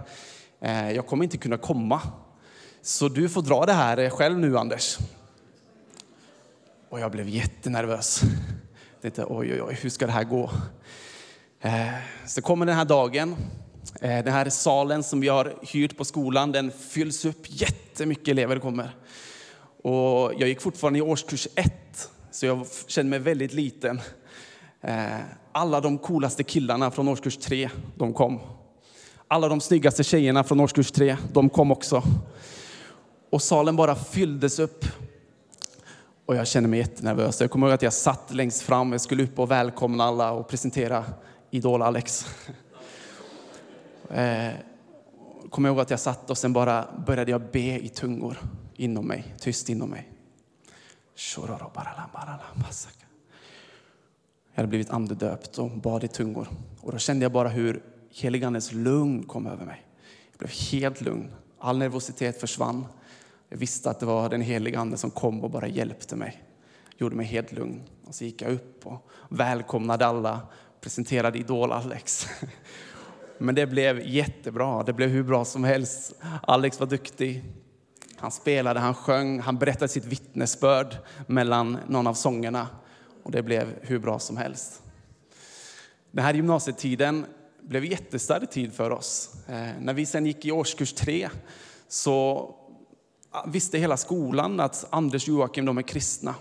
Eh, 0.61 0.91
jag 0.91 1.07
kommer 1.07 1.23
inte 1.23 1.37
kunna 1.37 1.57
komma. 1.57 2.01
Så 2.81 3.09
du 3.09 3.29
får 3.29 3.41
dra 3.41 3.65
det 3.65 3.73
här 3.73 3.97
eh, 3.97 4.09
själv 4.09 4.39
nu, 4.39 4.57
Anders. 4.57 4.97
Och 6.89 6.99
jag 6.99 7.11
blev 7.11 7.29
jättenervös. 7.29 8.21
Jag 8.91 9.01
tänkte, 9.01 9.25
oj, 9.25 9.53
oj, 9.53 9.61
oj, 9.61 9.77
hur 9.81 9.89
ska 9.89 10.05
det 10.05 10.11
här 10.11 10.23
gå? 10.23 10.51
Eh, 11.61 11.93
så 12.25 12.41
kommer 12.41 12.65
den 12.65 12.75
här 12.75 12.85
dagen. 12.85 13.35
Den 14.01 14.33
här 14.33 14.49
salen 14.49 15.03
som 15.03 15.19
vi 15.19 15.27
har 15.27 15.53
hyrt 15.61 15.97
på 15.97 16.05
skolan, 16.05 16.51
den 16.51 16.71
fylls 16.71 17.25
upp. 17.25 17.45
Jättemycket 17.47 18.27
elever 18.27 18.59
kommer. 18.59 18.95
Och 19.83 20.33
jag 20.37 20.47
gick 20.47 20.61
fortfarande 20.61 20.99
i 20.99 21.01
årskurs 21.01 21.47
ett, 21.55 22.09
så 22.31 22.45
jag 22.45 22.65
kände 22.87 23.09
mig 23.09 23.19
väldigt 23.19 23.53
liten. 23.53 24.01
Alla 25.51 25.81
de 25.81 25.97
coolaste 25.97 26.43
killarna 26.43 26.91
från 26.91 27.07
årskurs 27.07 27.37
tre, 27.37 27.69
de 27.97 28.13
kom. 28.13 28.39
Alla 29.31 29.47
de 29.47 29.61
snyggaste 29.61 30.03
tjejerna 30.03 30.43
från 30.43 30.59
årskurs 30.59 30.91
tre, 30.91 31.17
de 31.33 31.49
kom 31.49 31.71
också. 31.71 32.03
Och 33.29 33.41
salen 33.41 33.75
bara 33.75 33.95
fylldes 33.95 34.59
upp. 34.59 34.85
Och 36.25 36.35
jag 36.35 36.47
kände 36.47 36.69
mig 36.69 36.79
jättenervös. 36.79 37.41
Jag 37.41 37.51
kommer 37.51 37.67
ihåg 37.67 37.73
att 37.73 37.81
jag 37.81 37.93
satt 37.93 38.33
längst 38.33 38.61
fram. 38.61 38.91
Jag 38.91 39.01
skulle 39.01 39.23
upp 39.23 39.39
och 39.39 39.51
välkomna 39.51 40.03
alla 40.03 40.31
och 40.31 40.47
presentera 40.47 41.05
Idol 41.51 41.81
Alex. 41.81 42.25
eh, 44.09 44.51
kommer 45.49 45.69
ihåg 45.69 45.79
att 45.79 45.89
jag 45.89 45.99
satt 45.99 46.29
och 46.29 46.37
sen 46.37 46.53
bara 46.53 46.87
började 47.05 47.31
jag 47.31 47.41
be 47.51 47.79
i 47.79 47.89
tungor 47.89 48.37
inom 48.75 49.07
mig, 49.07 49.35
tyst 49.39 49.69
inom 49.69 49.89
mig. 49.89 50.09
Jag 54.53 54.61
hade 54.61 54.67
blivit 54.67 54.89
andedöpt 54.89 55.57
och 55.57 55.71
bad 55.71 56.03
i 56.03 56.07
tungor. 56.07 56.47
Och 56.81 56.91
då 56.91 56.97
kände 56.97 57.25
jag 57.25 57.31
bara 57.31 57.49
hur 57.49 57.83
heligandes 58.11 58.71
lugn 58.71 59.23
kom 59.23 59.47
över 59.47 59.65
mig. 59.65 59.85
Jag 60.31 60.39
blev 60.39 60.51
helt 60.71 61.01
lugn. 61.01 61.31
All 61.59 61.77
nervositet 61.77 62.39
försvann. 62.39 62.85
Jag 63.49 63.57
visste 63.57 63.89
att 63.89 63.99
det 63.99 64.05
var 64.05 64.29
den 64.29 64.41
helige 64.41 64.79
Ande 64.79 64.97
som 64.97 65.11
kom 65.11 65.43
och 65.43 65.49
bara 65.49 65.67
hjälpte 65.67 66.15
mig. 66.15 66.43
Gjorde 66.97 67.15
mig 67.15 67.25
helt 67.25 67.51
lugn. 67.51 67.81
Och 68.05 68.15
så 68.15 68.23
gick 68.23 68.41
jag 68.41 68.51
upp 68.51 68.85
och 68.87 69.09
välkomnade 69.29 70.05
alla. 70.05 70.41
Presenterade 70.81 71.37
Idol 71.37 71.71
Alex. 71.71 72.27
Men 73.37 73.55
det 73.55 73.67
blev 73.67 74.07
jättebra. 74.07 74.83
Det 74.83 74.93
blev 74.93 75.09
hur 75.09 75.23
bra 75.23 75.45
som 75.45 75.63
helst. 75.63 76.15
Alex 76.43 76.79
var 76.79 76.87
duktig. 76.87 77.43
Han 78.17 78.31
spelade, 78.31 78.79
han 78.79 78.93
sjöng, 78.93 79.39
han 79.39 79.57
berättade 79.57 79.87
sitt 79.87 80.05
vittnesbörd 80.05 80.97
mellan 81.27 81.77
någon 81.87 82.07
av 82.07 82.13
sångerna. 82.13 82.67
Och 83.23 83.31
det 83.31 83.43
blev 83.43 83.75
hur 83.81 83.99
bra 83.99 84.19
som 84.19 84.37
helst. 84.37 84.81
Den 86.11 86.25
här 86.25 86.33
gymnasietiden 86.33 87.25
blev 87.69 87.85
jättestark 87.85 88.49
tid 88.49 88.73
för 88.73 88.91
oss. 88.91 89.29
Eh, 89.47 89.69
när 89.79 89.93
vi 89.93 90.05
sen 90.05 90.25
gick 90.25 90.45
i 90.45 90.51
årskurs 90.51 90.93
tre 90.93 91.29
så 91.87 92.49
visste 93.47 93.77
hela 93.77 93.97
skolan 93.97 94.59
att 94.59 94.87
Anders 94.89 95.23
och 95.23 95.33
Joakim 95.33 95.65
de 95.65 95.77
är 95.77 95.81
kristna. 95.81 96.35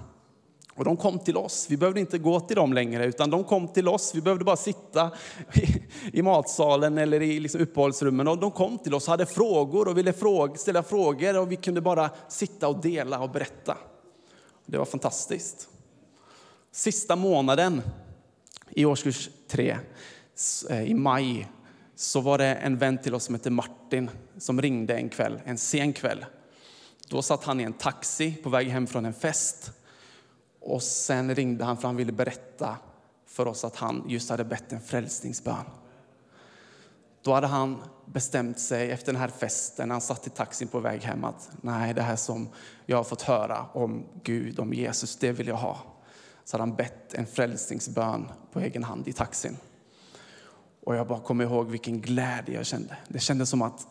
Och 0.75 0.85
de 0.85 0.97
kom 0.97 1.19
till 1.19 1.37
oss. 1.37 1.67
Vi 1.71 1.77
behövde 1.77 2.01
inte 2.01 2.19
gå 2.19 2.41
till 2.41 2.57
dem 2.57 2.73
längre, 2.73 3.07
utan 3.07 3.31
de 3.31 3.45
kom 3.45 3.69
till 3.69 3.89
oss. 3.89 4.15
Vi 4.15 4.21
behövde 4.21 4.45
bara 4.45 4.57
sitta 4.57 5.11
i, 5.55 5.83
i 6.13 6.23
matsalen 6.23 6.99
eller 6.99 7.23
i 7.23 7.41
liksom 7.41 7.61
uppehållsrummen. 7.61 8.29
Och 8.29 8.39
de 8.39 8.51
kom 8.51 8.79
till 8.79 8.95
oss 8.95 9.05
och 9.05 9.11
hade 9.11 9.27
frågor 9.27 9.89
och 9.89 9.99
ville 9.99 10.13
fråga, 10.13 10.55
ställa 10.55 10.83
frågor 10.83 11.39
och 11.39 11.53
vi 11.53 11.57
kunde 11.57 11.81
bara 11.81 12.11
sitta 12.29 12.69
och 12.69 12.81
dela 12.81 13.19
och 13.19 13.31
berätta. 13.31 13.77
Det 14.67 14.79
var 14.79 14.85
fantastiskt. 14.85 15.69
Sista 16.73 17.17
månaden 17.17 17.83
i 18.71 18.85
årskurs 18.85 19.31
tre, 19.49 19.79
Eh, 20.71 20.83
i 20.83 20.95
maj, 20.95 21.49
så 21.95 22.21
var 22.21 22.39
det 22.39 22.55
en 22.55 22.79
vän 22.79 22.99
till 22.99 23.15
oss 23.15 23.25
som 23.25 23.35
hette 23.35 23.51
Martin 23.51 24.11
som 24.39 24.63
ringde 24.63 24.95
en 24.95 25.09
kväll, 25.09 25.41
en 25.45 25.59
sen 25.59 25.93
kväll. 25.93 26.25
Då 27.09 27.23
satt 27.23 27.45
han 27.45 27.61
i 27.61 27.63
en 27.63 27.73
taxi 27.73 28.35
på 28.43 28.51
väg 28.51 28.69
hem 28.69 28.87
från 28.87 29.05
en 29.05 29.15
fest. 29.15 29.71
Och 30.61 30.83
sen 30.83 31.35
ringde 31.35 31.65
han 31.65 31.77
för 31.77 31.89
han 31.89 31.97
ville 31.97 32.13
berätta 32.13 32.77
för 33.27 33.49
oss 33.49 33.65
att 33.65 33.77
han 33.77 34.05
just 34.09 34.31
hade 34.31 34.45
bett 34.45 34.73
en 34.73 34.81
frälsningsbön. 34.81 35.65
Då 37.23 37.35
hade 37.35 37.47
han 37.47 37.83
bestämt 38.05 38.61
sig 38.61 38.91
efter 38.91 39.13
den 39.13 39.21
här 39.21 39.29
festen, 39.29 39.89
när 39.89 39.95
han 39.95 40.01
satt 40.01 40.27
i 40.27 40.31
taxin 40.31 40.69
på 40.69 40.81
väg 40.81 41.03
hem, 41.03 41.25
att 41.25 41.51
nej, 41.61 41.95
det 41.95 42.03
här 42.03 42.17
som 42.17 42.49
jag 42.87 42.97
har 42.97 43.05
fått 43.05 43.23
höra 43.23 43.67
om 43.73 44.05
Gud, 44.23 44.59
om 44.59 44.75
Jesus, 44.75 45.17
det 45.17 45.33
vill 45.33 45.49
jag 45.49 45.57
ha. 45.57 45.79
Så 46.45 46.55
hade 46.55 46.63
han 46.63 46.77
bett 46.77 47.15
en 47.15 47.27
frälsningsbön 47.27 48.29
på 48.53 48.61
egen 48.61 48.85
hand 48.85 49.09
i 49.09 49.13
taxin. 49.13 49.57
Och 50.89 50.97
jag 50.97 51.07
bara 51.07 51.21
kommer 51.21 51.45
ihåg 51.45 51.71
vilken 51.71 52.01
glädje 52.01 52.55
jag 52.55 52.67
kände. 52.67 52.97
Det 53.09 53.19
kändes 53.19 53.51
som 53.51 53.63
att 53.63 53.87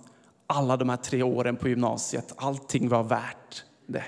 alla 0.48 0.78
de 0.78 0.90
här 0.90 0.98
tre 0.98 1.24
åren 1.24 1.56
på 1.56 1.70
gymnasiet, 1.70 2.34
allting 2.38 2.90
var 2.90 3.04
värt 3.04 3.66
det. 3.86 4.04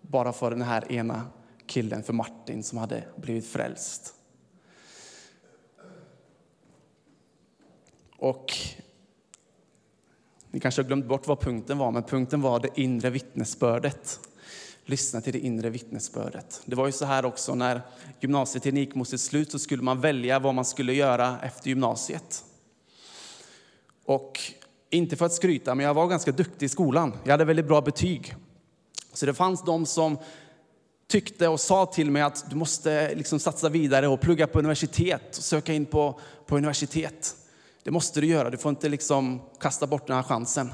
Bara 0.00 0.32
för 0.32 0.50
den 0.50 0.62
här 0.62 0.92
ena 0.92 1.26
killen, 1.66 2.02
för 2.02 2.12
Martin, 2.12 2.62
som 2.62 2.78
hade 2.78 3.04
blivit 3.16 3.46
frälst. 3.46 4.14
Och 8.16 8.52
ni 10.50 10.60
kanske 10.60 10.82
har 10.82 10.86
glömt 10.86 11.06
bort 11.06 11.26
vad 11.26 11.40
punkten 11.40 11.78
var, 11.78 11.90
men 11.90 12.02
punkten 12.02 12.40
var 12.40 12.60
det 12.60 12.80
inre 12.80 13.10
vittnesbördet. 13.10 14.20
Lyssna 14.84 15.20
till 15.20 15.32
det 15.32 15.38
inre 15.38 15.70
vittnesbördet. 15.70 16.60
Det 16.64 16.76
var 16.76 16.86
ju 16.86 16.92
så 16.92 17.04
här 17.04 17.24
också 17.24 17.54
när 17.54 17.82
gymnasietiden 18.20 18.80
gick 18.80 18.94
mot 18.94 19.08
sitt 19.08 19.20
slut 19.20 19.52
så 19.52 19.58
skulle 19.58 19.82
man 19.82 20.00
välja 20.00 20.38
vad 20.38 20.54
man 20.54 20.64
skulle 20.64 20.92
göra 20.92 21.40
efter 21.42 21.68
gymnasiet. 21.68 22.44
Och 24.04 24.40
inte 24.90 25.16
för 25.16 25.26
att 25.26 25.32
skryta, 25.32 25.74
men 25.74 25.86
jag 25.86 25.94
var 25.94 26.06
ganska 26.06 26.32
duktig 26.32 26.66
i 26.66 26.68
skolan. 26.68 27.12
Jag 27.24 27.30
hade 27.30 27.44
väldigt 27.44 27.66
bra 27.66 27.80
betyg. 27.80 28.34
Så 29.12 29.26
det 29.26 29.34
fanns 29.34 29.64
de 29.64 29.86
som 29.86 30.18
tyckte 31.08 31.48
och 31.48 31.60
sa 31.60 31.86
till 31.86 32.10
mig 32.10 32.22
att 32.22 32.50
du 32.50 32.56
måste 32.56 33.14
liksom 33.14 33.38
satsa 33.38 33.68
vidare 33.68 34.08
och 34.08 34.20
plugga 34.20 34.46
på 34.46 34.58
universitet 34.58 35.36
och 35.36 35.44
söka 35.44 35.72
in 35.72 35.86
på, 35.86 36.20
på 36.46 36.56
universitet. 36.56 37.36
Det 37.82 37.90
måste 37.90 38.20
du 38.20 38.26
göra, 38.26 38.50
du 38.50 38.56
får 38.56 38.70
inte 38.70 38.88
liksom 38.88 39.40
kasta 39.60 39.86
bort 39.86 40.06
den 40.06 40.16
här 40.16 40.22
chansen. 40.22 40.72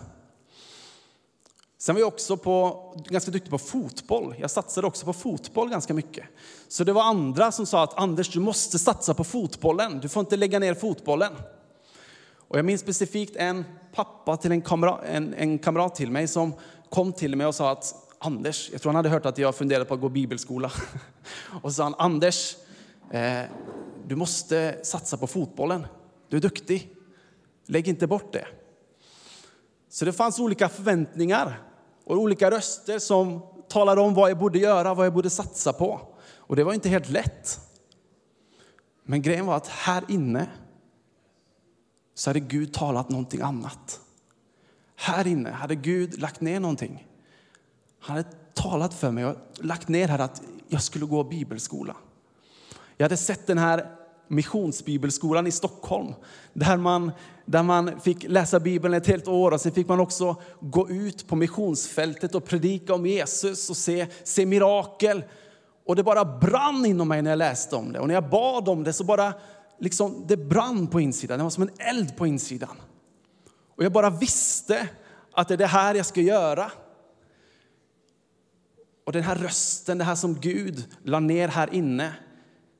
Sen 1.80 1.94
var 1.94 2.00
jag 2.00 2.08
också 2.08 2.36
på, 2.36 2.84
ganska 3.08 3.30
duktig 3.30 3.50
på 3.50 3.58
fotboll. 3.58 4.34
Jag 4.38 4.50
satsade 4.50 4.86
också 4.86 5.06
på 5.06 5.12
fotboll 5.12 5.70
ganska 5.70 5.94
mycket. 5.94 6.24
Så 6.68 6.84
det 6.84 6.92
var 6.92 7.02
andra 7.02 7.52
som 7.52 7.66
sa 7.66 7.82
att 7.82 7.98
Anders, 7.98 8.28
du 8.28 8.40
måste 8.40 8.78
satsa 8.78 9.14
på 9.14 9.24
fotbollen. 9.24 10.00
Du 10.00 10.08
får 10.08 10.20
inte 10.20 10.36
lägga 10.36 10.58
ner 10.58 10.74
fotbollen. 10.74 11.32
Och 12.48 12.58
jag 12.58 12.64
minns 12.64 12.80
specifikt 12.80 13.36
en 13.36 13.64
pappa 13.94 14.36
till 14.36 14.52
en 14.52 14.62
kamrat, 14.62 15.00
en, 15.04 15.34
en 15.34 15.58
kamrat 15.58 15.94
till 15.94 16.10
mig 16.10 16.28
som 16.28 16.52
kom 16.90 17.12
till 17.12 17.36
mig 17.36 17.46
och 17.46 17.54
sa 17.54 17.70
att 17.70 17.94
Anders, 18.18 18.70
jag 18.72 18.82
tror 18.82 18.92
han 18.92 18.96
hade 18.96 19.08
hört 19.08 19.26
att 19.26 19.38
jag 19.38 19.54
funderade 19.54 19.84
på 19.84 19.94
att 19.94 20.00
gå 20.00 20.08
bibelskola. 20.08 20.72
Och 21.62 21.70
så 21.70 21.74
sa 21.74 21.82
han, 21.82 21.94
Anders, 21.98 22.56
eh, 23.10 23.42
du 24.06 24.16
måste 24.16 24.78
satsa 24.82 25.16
på 25.16 25.26
fotbollen. 25.26 25.86
Du 26.28 26.36
är 26.36 26.40
duktig. 26.40 26.94
Lägg 27.66 27.88
inte 27.88 28.06
bort 28.06 28.32
det. 28.32 28.46
Så 29.88 30.04
det 30.04 30.12
fanns 30.12 30.38
olika 30.40 30.68
förväntningar 30.68 31.67
och 32.08 32.16
olika 32.16 32.50
röster 32.50 32.98
som 32.98 33.40
talade 33.68 34.00
om 34.00 34.14
vad 34.14 34.30
jag 34.30 34.38
borde 34.38 34.58
göra, 34.58 34.94
vad 34.94 35.06
jag 35.06 35.12
borde 35.12 35.30
satsa 35.30 35.72
på. 35.72 36.00
Och 36.36 36.56
det 36.56 36.64
var 36.64 36.74
inte 36.74 36.88
helt 36.88 37.10
lätt. 37.10 37.60
Men 39.02 39.22
grejen 39.22 39.46
var 39.46 39.56
att 39.56 39.68
här 39.68 40.04
inne 40.08 40.48
så 42.14 42.30
hade 42.30 42.40
Gud 42.40 42.74
talat 42.74 43.08
någonting 43.08 43.40
annat. 43.40 44.00
Här 44.96 45.26
inne 45.26 45.50
hade 45.50 45.74
Gud 45.74 46.20
lagt 46.20 46.40
ner 46.40 46.60
någonting. 46.60 47.06
Han 48.00 48.16
hade 48.16 48.28
talat 48.54 48.94
för 48.94 49.10
mig 49.10 49.24
och 49.24 49.36
lagt 49.54 49.88
ner 49.88 50.08
här 50.08 50.18
att 50.18 50.42
jag 50.68 50.82
skulle 50.82 51.06
gå 51.06 51.24
bibelskola. 51.24 51.96
Jag 52.96 53.04
hade 53.04 53.16
sett 53.16 53.46
den 53.46 53.58
här 53.58 53.97
missionsbibelskolan 54.28 55.46
i 55.46 55.50
Stockholm 55.50 56.14
där 56.52 56.76
man, 56.76 57.12
där 57.44 57.62
man 57.62 58.00
fick 58.00 58.22
läsa 58.28 58.60
Bibeln 58.60 58.94
ett 58.94 59.06
helt 59.06 59.28
år 59.28 59.50
och 59.50 59.60
sen 59.60 59.72
fick 59.72 59.88
man 59.88 60.00
också 60.00 60.36
gå 60.60 60.90
ut 60.90 61.28
på 61.28 61.36
missionsfältet 61.36 62.34
och 62.34 62.44
predika 62.44 62.94
om 62.94 63.06
Jesus 63.06 63.70
och 63.70 63.76
se, 63.76 64.06
se 64.24 64.46
mirakel. 64.46 65.24
Och 65.86 65.96
det 65.96 66.02
bara 66.02 66.24
brann 66.24 66.86
inom 66.86 67.08
mig 67.08 67.22
när 67.22 67.30
jag 67.30 67.38
läste 67.38 67.76
om 67.76 67.92
det 67.92 68.00
och 68.00 68.06
när 68.06 68.14
jag 68.14 68.30
bad 68.30 68.68
om 68.68 68.84
det 68.84 68.92
så 68.92 69.04
bara 69.04 69.32
liksom, 69.78 70.24
det 70.26 70.36
brann 70.36 70.86
på 70.86 71.00
insidan. 71.00 71.38
Det 71.38 71.42
var 71.42 71.50
som 71.50 71.62
en 71.62 71.70
eld 71.78 72.16
på 72.16 72.26
insidan. 72.26 72.76
Och 73.76 73.84
jag 73.84 73.92
bara 73.92 74.10
visste 74.10 74.88
att 75.32 75.48
det 75.48 75.54
är 75.54 75.58
det 75.58 75.66
här 75.66 75.94
jag 75.94 76.06
ska 76.06 76.20
göra. 76.20 76.72
Och 79.04 79.12
den 79.12 79.22
här 79.22 79.36
rösten, 79.36 79.98
det 79.98 80.04
här 80.04 80.14
som 80.14 80.40
Gud 80.40 80.84
la 81.02 81.20
ner 81.20 81.48
här 81.48 81.74
inne, 81.74 82.12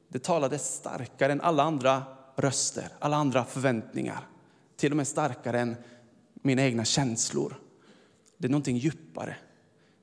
det 0.09 0.19
talade 0.19 0.59
starkare 0.59 1.33
än 1.33 1.41
alla 1.41 1.63
andra 1.63 2.03
röster, 2.37 2.89
alla 2.99 3.17
andra 3.17 3.45
förväntningar. 3.45 4.29
Till 4.77 4.93
och 4.93 4.97
med 4.97 5.07
starkare 5.07 5.61
än 5.61 5.77
mina 6.35 6.63
egna 6.63 6.85
känslor. 6.85 7.61
Det 8.39 8.47
är 8.47 8.51
någonting 8.51 8.77
djupare. 8.77 9.37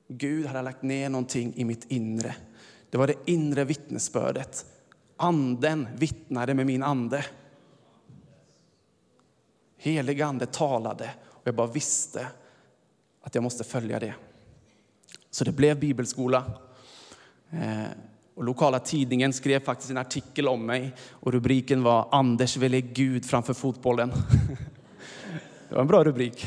Gud 0.08 0.46
hade 0.46 0.62
lagt 0.62 0.82
ner 0.82 1.08
någonting 1.08 1.54
i 1.56 1.64
mitt 1.64 1.84
inre. 1.90 2.34
Det 2.90 2.98
var 2.98 3.06
det 3.06 3.14
inre 3.24 3.64
vittnesbördet. 3.64 4.66
Anden 5.16 5.88
vittnade 5.96 6.54
med 6.54 6.66
min 6.66 6.82
ande. 6.82 7.24
Helig 9.76 10.22
ande 10.22 10.46
talade 10.46 11.10
och 11.24 11.46
jag 11.46 11.54
bara 11.54 11.66
visste 11.66 12.28
att 13.22 13.34
jag 13.34 13.44
måste 13.44 13.64
följa 13.64 14.00
det. 14.00 14.14
Så 15.30 15.44
det 15.44 15.52
blev 15.52 15.80
bibelskola. 15.80 16.44
Eh, 17.50 17.84
och 18.36 18.44
lokala 18.44 18.78
tidningen 18.78 19.32
skrev 19.32 19.60
faktiskt 19.64 19.90
en 19.90 19.96
artikel 19.96 20.48
om 20.48 20.66
mig 20.66 20.92
och 21.10 21.32
rubriken 21.32 21.82
var 21.82 22.08
Anders 22.12 22.56
väljer 22.56 22.80
Gud 22.80 23.24
framför 23.24 23.54
fotbollen. 23.54 24.12
Det 25.68 25.74
var 25.74 25.82
en 25.82 25.88
bra 25.88 26.04
rubrik. 26.04 26.46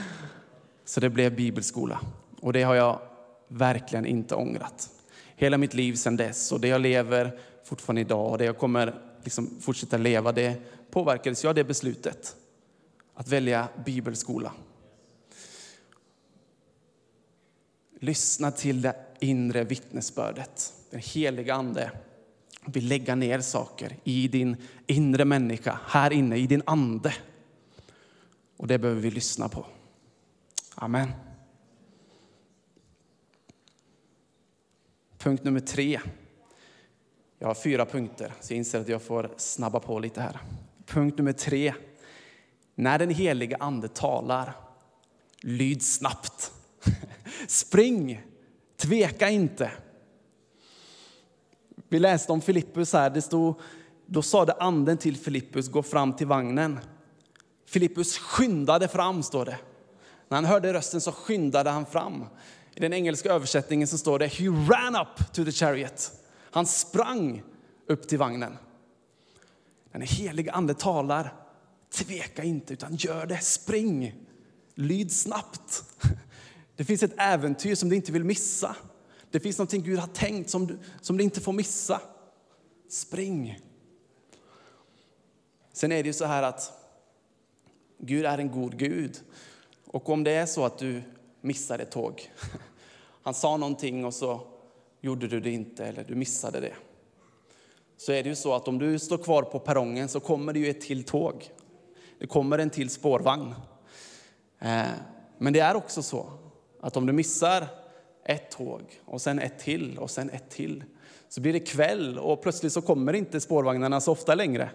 Så 0.84 1.00
det 1.00 1.10
blev 1.10 1.36
bibelskola 1.36 2.00
och 2.40 2.52
det 2.52 2.62
har 2.62 2.74
jag 2.74 3.00
verkligen 3.48 4.06
inte 4.06 4.34
ångrat. 4.34 4.90
Hela 5.36 5.58
mitt 5.58 5.74
liv 5.74 5.94
sedan 5.94 6.16
dess 6.16 6.52
och 6.52 6.60
det 6.60 6.68
jag 6.68 6.80
lever 6.80 7.38
fortfarande 7.64 8.00
idag 8.00 8.30
och 8.30 8.38
det 8.38 8.44
jag 8.44 8.58
kommer 8.58 8.94
liksom 9.24 9.50
fortsätta 9.60 9.96
leva, 9.96 10.32
det 10.32 10.56
påverkades 10.90 11.44
jag 11.44 11.48
av 11.48 11.54
det 11.54 11.64
beslutet. 11.64 12.36
Att 13.14 13.28
välja 13.28 13.68
bibelskola. 13.84 14.52
Lyssna 18.00 18.50
till 18.50 18.82
det 18.82 18.96
inre 19.20 19.64
vittnesbördet. 19.64 20.72
Den 20.90 21.00
heliga 21.00 21.54
Ande 21.54 21.90
vill 22.66 22.88
lägga 22.88 23.14
ner 23.14 23.40
saker 23.40 23.96
i 24.04 24.28
din 24.28 24.56
inre 24.86 25.24
människa, 25.24 25.80
här 25.86 26.12
inne 26.12 26.36
i 26.36 26.46
din 26.46 26.62
ande. 26.66 27.14
Och 28.56 28.66
det 28.66 28.78
behöver 28.78 29.00
vi 29.00 29.10
lyssna 29.10 29.48
på. 29.48 29.66
Amen. 30.74 31.08
Punkt 35.18 35.44
nummer 35.44 35.60
tre. 35.60 36.00
Jag 37.38 37.48
har 37.48 37.54
fyra 37.54 37.86
punkter, 37.86 38.32
så 38.40 38.52
jag 38.52 38.58
inser 38.58 38.80
att 38.80 38.88
jag 38.88 39.02
får 39.02 39.30
snabba 39.36 39.80
på 39.80 39.98
lite 39.98 40.20
här. 40.20 40.40
Punkt 40.86 41.18
nummer 41.18 41.32
tre. 41.32 41.74
När 42.74 42.98
den 42.98 43.10
heliga 43.10 43.56
Ande 43.60 43.88
talar, 43.88 44.52
lyd 45.40 45.82
snabbt. 45.82 46.52
Spring, 47.48 48.22
tveka 48.76 49.30
inte. 49.30 49.70
Vi 51.88 51.98
läste 51.98 52.32
om 52.32 52.40
Filippus 52.40 52.92
här. 52.92 53.10
Det 53.10 53.22
stod, 53.22 53.60
då 54.06 54.22
sade 54.22 54.52
anden 54.52 54.98
till 54.98 55.16
Filippus, 55.16 55.68
gå 55.68 55.82
fram 55.82 56.12
till 56.12 56.26
vagnen. 56.26 56.78
Filippus 57.66 58.18
skyndade 58.18 58.88
fram, 58.88 59.22
står 59.22 59.44
det. 59.44 59.58
När 60.28 60.36
han 60.36 60.44
hörde 60.44 60.72
rösten 60.72 61.00
så 61.00 61.12
skyndade 61.12 61.70
han 61.70 61.86
fram. 61.86 62.24
I 62.74 62.80
den 62.80 62.92
engelska 62.92 63.32
översättningen 63.32 63.88
så 63.88 63.98
står 63.98 64.18
det 64.18 64.26
He 64.26 64.46
ran 64.46 64.96
up 64.96 65.32
to 65.32 65.44
the 65.44 65.52
chariot. 65.52 66.12
Han 66.50 66.66
sprang 66.66 67.42
upp 67.86 68.08
till 68.08 68.18
vagnen. 68.18 68.56
Den 69.92 70.02
heliga 70.02 70.52
ande 70.52 70.74
talar. 70.74 71.34
Tveka 71.94 72.42
inte, 72.42 72.72
utan 72.72 72.96
gör 72.96 73.26
det. 73.26 73.38
Spring. 73.38 74.14
Lyd 74.74 75.12
snabbt. 75.12 75.84
Det 76.76 76.84
finns 76.84 77.02
ett 77.02 77.14
äventyr 77.16 77.74
som 77.74 77.88
du 77.88 77.96
inte 77.96 78.12
vill 78.12 78.24
missa. 78.24 78.76
Det 79.30 79.40
finns 79.40 79.58
någonting 79.58 79.82
Gud 79.82 79.98
har 79.98 80.06
tänkt 80.06 80.50
som 80.50 80.66
du, 80.66 80.78
som 81.00 81.16
du 81.16 81.24
inte 81.24 81.40
får 81.40 81.52
missa. 81.52 82.00
Spring. 82.88 83.60
Sen 85.72 85.92
är 85.92 86.02
det 86.02 86.06
ju 86.06 86.12
så 86.12 86.24
här 86.24 86.42
att 86.42 86.72
Gud 87.98 88.26
är 88.26 88.38
en 88.38 88.50
god 88.50 88.78
Gud. 88.78 89.20
Och 89.86 90.08
om 90.08 90.24
det 90.24 90.30
är 90.30 90.46
så 90.46 90.64
att 90.64 90.78
du 90.78 91.02
missar 91.40 91.78
ett 91.78 91.90
tåg, 91.90 92.32
han 93.22 93.34
sa 93.34 93.56
någonting 93.56 94.04
och 94.04 94.14
så 94.14 94.40
gjorde 95.00 95.28
du 95.28 95.40
det 95.40 95.50
inte 95.50 95.84
eller 95.84 96.04
du 96.04 96.14
missade 96.14 96.60
det. 96.60 96.74
Så 97.96 98.12
är 98.12 98.22
det 98.22 98.28
ju 98.28 98.36
så 98.36 98.54
att 98.54 98.68
om 98.68 98.78
du 98.78 98.98
står 98.98 99.18
kvar 99.18 99.42
på 99.42 99.58
perrongen 99.58 100.08
så 100.08 100.20
kommer 100.20 100.52
det 100.52 100.58
ju 100.58 100.70
ett 100.70 100.80
till 100.80 101.04
tåg. 101.04 101.50
Det 102.18 102.26
kommer 102.26 102.58
en 102.58 102.70
till 102.70 102.90
spårvagn. 102.90 103.54
Eh, 104.58 104.82
men 105.38 105.52
det 105.52 105.60
är 105.60 105.74
också 105.74 106.02
så 106.02 106.30
att 106.80 106.96
om 106.96 107.06
du 107.06 107.12
missar 107.12 107.68
ett 108.28 108.50
tåg 108.50 109.00
och 109.04 109.20
sen 109.20 109.38
ett 109.38 109.58
till 109.58 109.98
och 109.98 110.10
sen 110.10 110.30
ett 110.30 110.50
till 110.50 110.84
så 111.28 111.40
blir 111.40 111.52
det 111.52 111.60
kväll 111.60 112.18
och 112.18 112.42
plötsligt 112.42 112.72
så 112.72 112.82
kommer 112.82 113.12
inte 113.12 113.40
spårvagnarna 113.40 114.00
så 114.00 114.12
ofta 114.12 114.34
längre. 114.34 114.70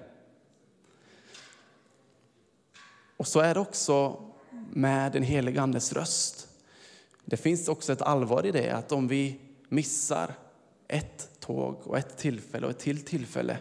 Och 3.18 3.28
så 3.28 3.40
är 3.40 3.54
det 3.54 3.60
också 3.60 4.22
med 4.72 5.12
den 5.12 5.24
helige 5.24 5.62
Andes 5.62 5.94
röst. 5.94 6.48
Det 7.26 7.38
finns 7.38 7.68
också 7.68 7.94
ett 7.94 8.02
allvar 8.02 8.46
i 8.46 8.52
det 8.52 8.70
att 8.70 8.92
om 8.92 9.08
vi 9.08 9.40
missar 9.70 10.34
ett 10.88 11.30
tåg 11.40 11.82
och 11.84 11.98
ett 11.98 12.18
tillfälle 12.18 12.66
och 12.66 12.72
ett 12.72 12.80
till 12.80 13.06
tillfälle 13.06 13.58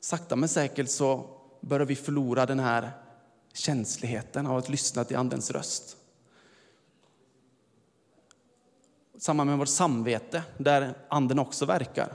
sakta 0.00 0.36
men 0.36 0.48
säkert 0.48 0.88
så 0.88 1.26
börjar 1.60 1.86
vi 1.86 1.96
förlora 1.96 2.46
den 2.46 2.60
här 2.60 2.90
känsligheten 3.52 4.46
av 4.46 4.56
att 4.56 4.68
lyssna 4.68 5.04
till 5.04 5.16
Andens 5.16 5.50
röst. 5.50 5.96
Samma 9.18 9.44
med 9.44 9.58
vårt 9.58 9.68
samvete, 9.68 10.42
där 10.58 10.94
Anden 11.08 11.38
också 11.38 11.66
verkar. 11.66 12.12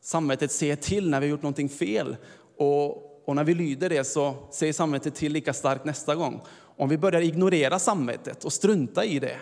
Samvetet 0.00 0.52
ser 0.52 0.76
till 0.76 1.10
när 1.10 1.20
vi 1.20 1.26
har 1.26 1.30
gjort 1.30 1.42
någonting 1.42 1.68
fel 1.68 2.16
och, 2.56 3.28
och 3.28 3.36
när 3.36 3.44
vi 3.44 3.54
lyder 3.54 3.88
det 3.88 4.04
så 4.04 4.34
säger 4.50 4.72
samvetet 4.72 5.14
till 5.14 5.32
lika 5.32 5.52
starkt 5.52 5.84
nästa 5.84 6.14
gång. 6.14 6.40
Om 6.76 6.88
vi 6.88 6.98
börjar 6.98 7.20
ignorera 7.20 7.78
samvetet 7.78 8.44
och 8.44 8.52
strunta 8.52 9.04
i 9.04 9.18
det 9.18 9.40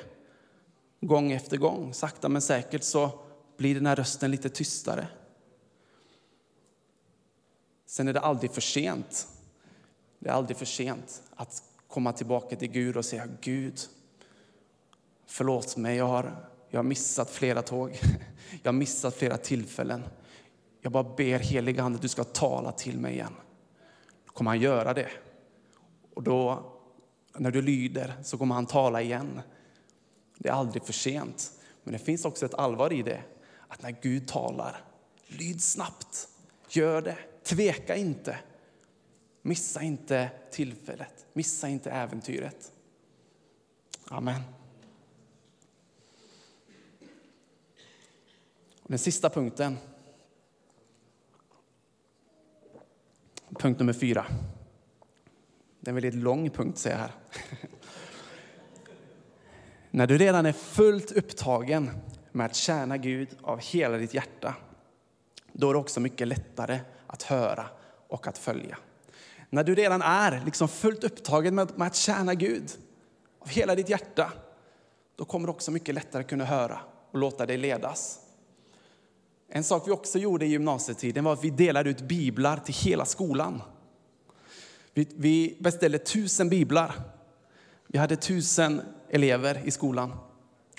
gång 1.01 1.33
efter 1.33 1.57
gång, 1.57 1.95
sakta 1.95 2.29
men 2.29 2.43
säkert 2.43 2.83
så 2.83 3.11
blir 3.57 3.75
den 3.75 3.87
här 3.87 3.97
rösten 3.97 4.31
lite 4.31 4.49
tystare. 4.49 5.09
Sen 7.87 8.09
är 8.09 8.13
det 8.13 8.21
aldrig 8.21 8.51
för 8.51 8.61
sent. 8.61 9.29
Det 10.19 10.29
är 10.29 10.33
aldrig 10.33 10.57
för 10.57 10.67
sent 10.67 11.23
att 11.35 11.63
komma 11.89 12.13
tillbaka 12.13 12.57
till 12.57 12.71
Gud 12.71 12.97
och 12.97 13.05
säga 13.05 13.29
Gud, 13.41 13.81
förlåt 15.27 15.77
mig, 15.77 15.97
jag 15.97 16.07
har, 16.07 16.50
jag 16.71 16.79
har 16.79 16.85
missat 16.85 17.31
flera 17.31 17.63
tåg. 17.63 18.01
Jag 18.63 18.73
har 18.73 18.79
missat 18.79 19.15
flera 19.15 19.37
tillfällen. 19.37 20.03
Jag 20.81 20.93
bara 20.93 21.15
ber 21.17 21.39
heliga 21.39 21.83
Ande 21.83 21.97
att 21.97 22.03
du 22.03 22.09
ska 22.09 22.25
tala 22.25 22.73
till 22.73 22.99
mig 22.99 23.13
igen. 23.13 23.35
Då 24.27 24.33
kommer 24.33 24.51
han 24.51 24.61
göra 24.61 24.95
det. 24.95 25.11
Och 26.15 26.23
då, 26.23 26.73
när 27.39 27.51
du 27.51 27.63
lyder, 27.63 28.15
så 28.23 28.39
kommer 28.39 28.55
han 28.55 28.67
tala 28.67 29.03
igen. 29.03 29.41
Det 30.39 30.49
är 30.49 30.53
aldrig 30.53 30.85
för 30.85 30.93
sent. 30.93 31.53
Men 31.83 31.93
det 31.93 31.99
finns 31.99 32.25
också 32.25 32.47
ett 32.47 32.55
allvar 32.55 32.93
i 32.93 33.03
det. 33.03 33.23
Att 33.69 33.83
när 33.83 33.97
Gud 34.03 34.29
talar, 34.29 34.85
lyd 35.27 35.63
snabbt. 35.63 36.29
Gör 36.69 37.03
det. 37.03 37.17
Tveka 37.45 37.97
inte. 37.97 38.39
Missa 39.43 39.83
inte 39.83 40.31
tillfället. 40.51 41.27
Missa 41.33 41.69
inte 41.69 41.91
äventyret. 41.91 42.73
Amen. 44.05 44.41
Den 48.91 48.99
sista 48.99 49.31
punkten. 49.31 49.79
Punkt 53.59 53.79
nummer 53.79 53.93
fyra. 53.93 54.27
Det 55.81 55.89
är 55.89 55.91
en 55.91 55.95
väldigt 55.95 56.15
lång 56.15 56.51
punkt, 56.51 56.79
säger 56.79 56.97
jag 56.97 57.03
här. 57.03 57.13
När 59.91 60.07
du 60.07 60.19
redan 60.19 60.47
är 60.47 60.53
fullt 60.53 61.13
upptagen 61.13 61.91
med 62.33 62.47
att 62.47 62.55
tjäna 62.55 62.97
Gud 62.97 63.29
av 63.43 63.61
hela 63.61 63.97
ditt 63.97 64.15
hjärta, 64.15 64.55
då 65.53 65.71
är 65.71 65.75
det 65.75 65.81
också 65.81 66.01
mycket 66.01 66.29
lättare 66.29 66.81
att 67.07 67.23
höra 67.23 67.67
och 68.09 68.27
att 68.27 68.39
följa. 68.39 68.79
När 69.51 69.65
du 69.65 69.75
redan 69.75 70.03
är 70.03 70.43
liksom 70.45 70.69
fullt 70.69 71.05
upptagen 71.05 71.55
med, 71.55 71.83
att 71.83 71.97
tjäna 71.97 72.35
Gud 72.35 72.71
av 73.39 73.49
hela 73.49 73.75
ditt 73.75 73.89
hjärta, 73.89 74.33
då 75.17 75.25
kommer 75.25 75.47
det 75.47 75.51
också 75.51 75.71
mycket 75.71 75.95
lättare 75.95 76.25
kunna 76.25 76.45
höra 76.45 76.81
och 77.11 77.19
låta 77.19 77.47
dig 77.47 77.57
ledas. 77.57 78.21
En 79.53 79.65
sak 79.65 79.89
vi 79.89 79.91
också 79.91 80.19
gjorde 80.19 80.47
i 80.47 80.49
gymnasietiden 80.49 81.25
var 81.25 81.33
att 81.33 81.45
vi 81.45 81.51
delade 81.51 81.91
ut 81.91 82.01
biblar 82.01 82.57
till 82.57 82.75
hela 82.75 83.05
skolan. 83.05 83.63
Vi 84.95 85.57
beställde 85.61 85.99
tusen 85.99 86.49
biblar. 86.49 86.95
Vi 87.87 87.99
hade 87.99 88.17
tusen 88.17 88.83
elever 89.09 89.63
i 89.65 89.71
skolan. 89.71 90.13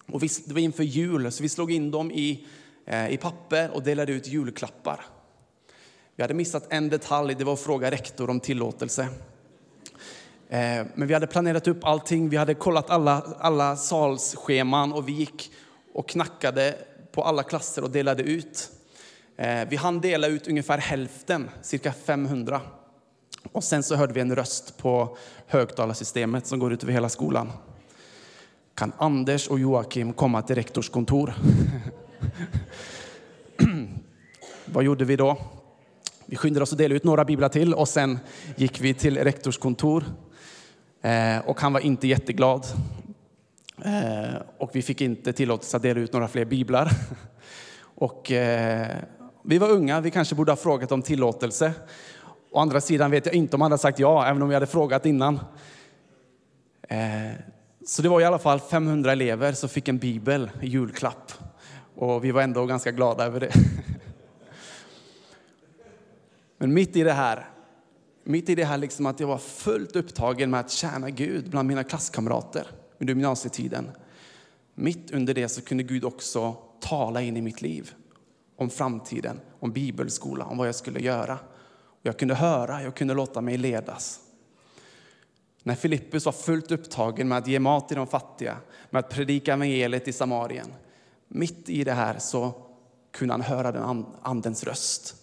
Och 0.08 0.24
vi, 0.24 0.30
det 0.46 0.54
var 0.54 0.60
inför 0.60 0.84
jul, 0.84 1.32
så 1.32 1.44
vi 1.44 1.50
slog 1.50 1.72
in 1.72 1.92
dem 1.92 2.12
i, 2.12 2.48
eh, 2.86 3.10
i 3.10 3.18
papper 3.18 3.72
och 3.72 3.84
delade 3.84 4.12
ut 4.12 4.28
julklappar. 4.28 5.06
Vi 6.16 6.24
hade 6.24 6.34
missat 6.34 6.68
en 6.70 6.90
detalj, 6.90 7.36
det 7.36 7.44
var 7.44 7.54
att 7.54 7.60
fråga 7.60 7.92
rektor 7.92 8.30
om 8.30 8.40
tillåtelse. 8.40 9.08
Eh, 10.50 10.86
men 10.96 11.08
vi 11.08 11.14
hade 11.14 11.28
planerat 11.28 11.68
upp 11.68 11.84
allting, 11.84 12.30
vi 12.30 12.38
hade 12.38 12.54
kollat 12.54 12.90
alla, 12.90 13.22
alla 13.40 13.76
salsscheman 13.76 14.94
och 14.94 15.08
vi 15.08 15.12
gick 15.12 15.52
och 15.94 16.10
knackade 16.10 16.76
på 17.12 17.24
alla 17.24 17.44
klasser 17.44 17.84
och 17.84 17.92
delade 17.92 18.24
ut. 18.24 18.72
Eh, 19.38 19.70
vi 19.70 19.76
hann 19.76 20.02
dela 20.02 20.28
ut 20.28 20.48
ungefär 20.48 20.78
hälften, 20.78 21.50
cirka 21.62 21.94
500. 21.94 22.62
Och 23.52 23.64
sen 23.64 23.84
så 23.84 23.96
hörde 23.96 24.14
vi 24.14 24.22
en 24.22 24.36
röst 24.36 24.78
på 24.78 25.18
högtalarsystemet 25.48 26.48
som 26.48 26.60
går 26.60 26.74
ut 26.74 26.84
över 26.84 26.94
hela 26.94 27.10
skolan. 27.10 27.52
Kan 28.76 28.92
Anders 28.98 29.48
och 29.48 29.60
Joakim 29.60 30.14
komma 30.14 30.42
till 30.42 30.56
rektors 30.56 30.90
kontor? 30.90 31.34
Vad 34.66 34.84
gjorde 34.84 35.06
vi 35.06 35.16
då? 35.16 35.38
Vi 36.26 36.36
skyndade 36.36 36.64
oss 36.64 36.72
att 36.72 36.78
dela 36.78 36.96
ut 36.96 37.04
några 37.04 37.26
biblar 37.26 37.50
till 37.50 37.74
och 37.74 37.88
sen 37.88 38.20
gick 38.56 38.82
vi 38.82 38.94
till 38.94 39.18
rektors 39.18 39.58
kontor. 39.58 40.04
Eh, 41.02 41.38
och 41.46 41.62
han 41.62 41.74
var 41.74 41.80
inte 41.80 42.08
jätteglad. 42.08 42.66
Eh, 43.86 44.42
och 44.58 44.70
vi 44.74 44.82
fick 44.82 45.02
inte 45.02 45.34
tillåtelse 45.34 45.78
att 45.78 45.84
dela 45.84 46.00
ut 46.00 46.14
några 46.14 46.28
fler 46.28 46.46
biblar. 46.46 46.92
Och 47.96 48.32
eh, 48.32 48.98
vi 49.44 49.58
var 49.58 49.70
unga, 49.70 50.02
vi 50.02 50.12
kanske 50.12 50.36
borde 50.36 50.52
ha 50.52 50.58
frågat 50.58 50.92
om 50.92 51.02
tillåtelse. 51.02 51.74
Å 52.52 52.60
andra 52.60 52.82
sidan 52.82 53.12
vet 53.12 53.26
jag 53.26 53.36
inte 53.36 53.56
om 53.56 53.62
han 53.62 53.72
hade 53.72 53.82
sagt 53.82 54.00
ja, 54.00 54.26
även 54.28 54.42
om 54.42 54.50
vi 54.50 54.54
hade 54.54 54.68
frågat 54.68 55.06
innan. 55.06 55.40
Eh, 56.82 57.32
så 57.86 58.02
det 58.02 58.10
var 58.10 58.22
i 58.22 58.26
alla 58.26 58.40
fall 58.40 58.60
500 58.60 59.12
elever 59.12 59.54
som 59.54 59.70
fick 59.70 59.88
en 59.88 59.98
bibel 59.98 60.52
i 60.62 60.68
julklapp. 60.68 61.32
Och 61.96 62.26
vi 62.26 62.32
var 62.32 62.42
ändå 62.42 62.66
ganska 62.66 62.92
glada 62.92 63.26
över 63.26 63.40
det. 63.40 63.54
Men 66.58 66.74
mitt 66.74 66.96
i 66.96 67.04
det 67.04 67.14
här, 67.14 67.50
mitt 68.24 68.50
i 68.50 68.56
det 68.56 68.66
här 68.66 68.78
liksom 68.78 69.06
att 69.06 69.20
jag 69.20 69.28
var 69.28 69.38
fullt 69.38 69.96
upptagen 69.96 70.50
med 70.50 70.60
att 70.60 70.72
tjäna 70.72 71.10
Gud 71.10 71.50
bland 71.50 71.68
mina 71.68 71.84
klasskamrater 71.84 72.68
under 73.02 73.14
gymnasietiden. 73.14 73.92
Mitt 74.76 75.12
under 75.12 75.34
det 75.34 75.50
så 75.50 75.62
kunde 75.62 75.84
Gud 75.84 76.06
också 76.06 76.56
tala 76.80 77.22
in 77.22 77.38
i 77.38 77.42
mitt 77.42 77.62
liv 77.62 77.92
om 78.56 78.70
framtiden, 78.70 79.40
om 79.60 79.72
bibelskola, 79.72 80.46
om 80.46 80.58
vad 80.58 80.68
jag 80.68 80.76
skulle 80.76 81.00
göra. 81.00 81.40
Jag 82.02 82.20
kunde 82.20 82.36
höra, 82.36 82.84
jag 82.84 82.96
kunde 82.96 83.14
låta 83.14 83.42
mig 83.42 83.58
ledas. 83.58 84.20
När 85.64 85.76
Filippus 85.76 86.26
var 86.26 86.32
fullt 86.32 86.72
upptagen 86.72 87.28
med 87.28 87.38
att 87.38 87.48
ge 87.48 87.60
mat 87.60 87.88
till 87.88 87.98
de 87.98 88.08
fattiga, 88.08 88.58
med 88.90 89.00
att 89.00 89.10
predika 89.10 89.54
evangeliet 89.54 90.08
i 90.08 90.14
Samarien, 90.14 90.74
mitt 91.28 91.70
i 91.70 91.84
det 91.84 91.94
här 91.94 92.20
så 92.20 92.54
kunde 93.12 93.34
han 93.34 93.42
höra 93.42 93.72
den 93.72 94.06
andens 94.22 94.64
röst. 94.64 95.16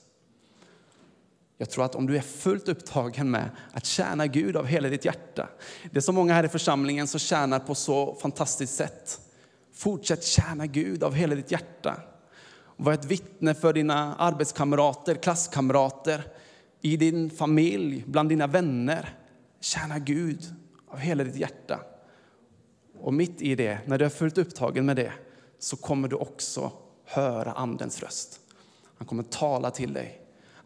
Jag 1.61 1.71
tror 1.71 1.85
att 1.85 1.95
om 1.95 2.07
du 2.07 2.17
är 2.17 2.21
fullt 2.21 2.69
upptagen 2.69 3.31
med 3.31 3.51
att 3.73 3.87
tjäna 3.87 4.27
Gud 4.27 4.57
av 4.57 4.67
hela 4.67 4.89
ditt 4.89 5.05
hjärta, 5.05 5.49
det 5.91 5.97
är 5.97 6.01
så 6.01 6.13
många 6.13 6.35
här 6.35 6.45
i 6.45 6.49
församlingen 6.49 7.07
som 7.07 7.21
tjänar 7.21 7.59
på 7.59 7.75
så 7.75 8.15
fantastiskt 8.15 8.75
sätt. 8.75 9.21
Fortsätt 9.75 10.25
tjäna 10.25 10.67
Gud 10.67 11.03
av 11.03 11.15
hela 11.15 11.35
ditt 11.35 11.51
hjärta. 11.51 12.01
Var 12.77 12.93
ett 12.93 13.05
vittne 13.05 13.55
för 13.55 13.73
dina 13.73 14.15
arbetskamrater, 14.15 15.15
klasskamrater, 15.15 16.25
i 16.81 16.97
din 16.97 17.31
familj, 17.31 18.05
bland 18.07 18.29
dina 18.29 18.47
vänner. 18.47 19.19
Tjäna 19.61 19.99
Gud 19.99 20.55
av 20.89 20.99
hela 20.99 21.25
ditt 21.25 21.37
hjärta. 21.37 21.81
Och 23.01 23.15
mitt 23.15 23.43
i 23.43 23.55
det, 23.55 23.79
när 23.87 23.99
du 23.99 24.05
är 24.05 24.09
fullt 24.09 24.39
upptagen 24.39 24.87
med 24.87 24.97
det, 24.97 25.13
så 25.59 25.77
kommer 25.77 26.09
du 26.09 26.17
också 26.17 26.73
höra 27.05 27.53
Andens 27.53 28.03
röst. 28.03 28.41
Han 28.99 29.07
kommer 29.07 29.23
tala 29.23 29.71
till 29.71 29.93
dig. 29.93 30.18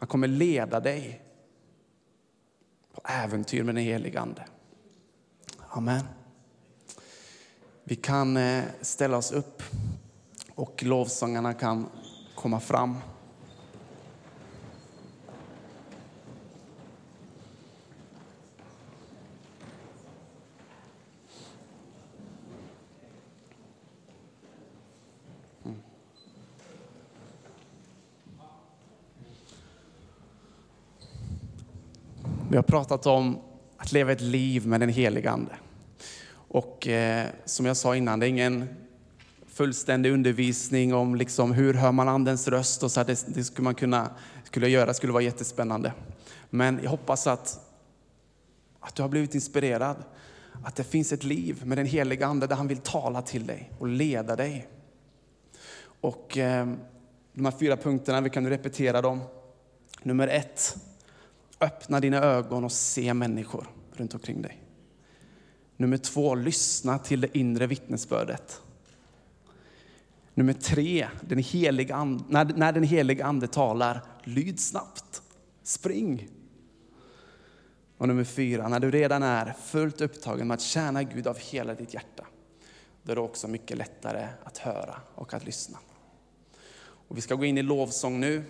Han 0.03 0.07
kommer 0.07 0.27
leda 0.27 0.79
dig 0.79 1.21
på 2.93 3.01
äventyr 3.05 3.63
med 3.63 3.75
den 3.75 3.83
helige 3.83 4.19
Ande. 4.19 4.45
Amen. 5.69 6.03
Vi 7.83 7.95
kan 7.95 8.37
eh, 8.37 8.63
ställa 8.81 9.17
oss 9.17 9.31
upp 9.31 9.63
och 10.55 10.83
lovsångarna 10.83 11.53
kan 11.53 11.89
komma 12.35 12.59
fram. 12.59 12.97
Vi 32.53 32.57
har 32.57 32.63
pratat 32.63 33.05
om 33.05 33.39
att 33.77 33.91
leva 33.91 34.11
ett 34.11 34.21
liv 34.21 34.67
med 34.67 34.79
den 34.79 34.89
helige 34.89 35.31
Ande. 35.31 35.55
Och 36.33 36.87
eh, 36.87 37.27
som 37.45 37.65
jag 37.65 37.77
sa 37.77 37.95
innan, 37.95 38.19
det 38.19 38.25
är 38.25 38.29
ingen 38.29 38.67
fullständig 39.47 40.11
undervisning 40.11 40.93
om 40.93 41.15
liksom 41.15 41.51
hur 41.51 41.73
hör 41.73 41.91
man 41.91 42.07
Andens 42.07 42.47
röst 42.47 42.83
och 42.83 42.91
så 42.91 43.03
det, 43.03 43.25
det, 43.27 43.43
skulle 43.43 43.63
man 43.63 43.75
kunna 43.75 44.09
skulle 44.43 44.69
göra, 44.69 44.93
skulle 44.93 45.13
vara 45.13 45.23
jättespännande. 45.23 45.93
Men 46.49 46.79
jag 46.83 46.89
hoppas 46.89 47.27
att, 47.27 47.59
att 48.79 48.95
du 48.95 49.01
har 49.01 49.09
blivit 49.09 49.35
inspirerad, 49.35 49.97
att 50.63 50.75
det 50.75 50.83
finns 50.83 51.13
ett 51.13 51.23
liv 51.23 51.65
med 51.65 51.77
den 51.77 51.85
helige 51.85 52.25
Ande 52.25 52.47
där 52.47 52.55
han 52.55 52.67
vill 52.67 52.77
tala 52.77 53.21
till 53.21 53.47
dig 53.47 53.71
och 53.79 53.87
leda 53.87 54.35
dig. 54.35 54.67
Och 56.01 56.37
eh, 56.37 56.67
de 57.33 57.45
här 57.45 57.53
fyra 57.59 57.77
punkterna, 57.77 58.21
vi 58.21 58.29
kan 58.29 58.49
repetera 58.49 59.01
dem. 59.01 59.21
Nummer 60.03 60.27
ett, 60.27 60.77
Öppna 61.63 61.99
dina 61.99 62.17
ögon 62.17 62.63
och 62.63 62.71
se 62.71 63.13
människor 63.13 63.67
runt 63.93 64.13
omkring 64.13 64.41
dig. 64.41 64.63
Nummer 65.77 65.97
två, 65.97 66.35
lyssna 66.35 66.99
till 66.99 67.21
det 67.21 67.37
inre 67.37 67.67
vittnesbördet. 67.67 68.61
Nummer 70.33 70.53
tre, 70.53 71.07
den 71.21 71.37
heliga 71.37 71.95
and, 71.95 72.23
när, 72.29 72.45
när 72.45 72.71
den 72.71 72.83
heliga 72.83 73.25
ande 73.25 73.47
talar, 73.47 74.01
lyd 74.23 74.59
snabbt. 74.59 75.21
Spring. 75.63 76.29
Och 77.97 78.07
nummer 78.07 78.23
fyra, 78.23 78.67
när 78.67 78.79
du 78.79 78.91
redan 78.91 79.23
är 79.23 79.53
fullt 79.65 80.01
upptagen 80.01 80.47
med 80.47 80.55
att 80.55 80.61
tjäna 80.61 81.03
Gud 81.03 81.27
av 81.27 81.37
hela 81.37 81.73
ditt 81.73 81.93
hjärta, 81.93 82.25
då 83.03 83.11
är 83.11 83.15
det 83.15 83.21
också 83.21 83.47
mycket 83.47 83.77
lättare 83.77 84.27
att 84.43 84.57
höra 84.57 84.95
och 85.15 85.33
att 85.33 85.45
lyssna. 85.45 85.77
Och 86.83 87.17
vi 87.17 87.21
ska 87.21 87.35
gå 87.35 87.45
in 87.45 87.57
i 87.57 87.61
lovsång 87.61 88.19
nu. 88.19 88.43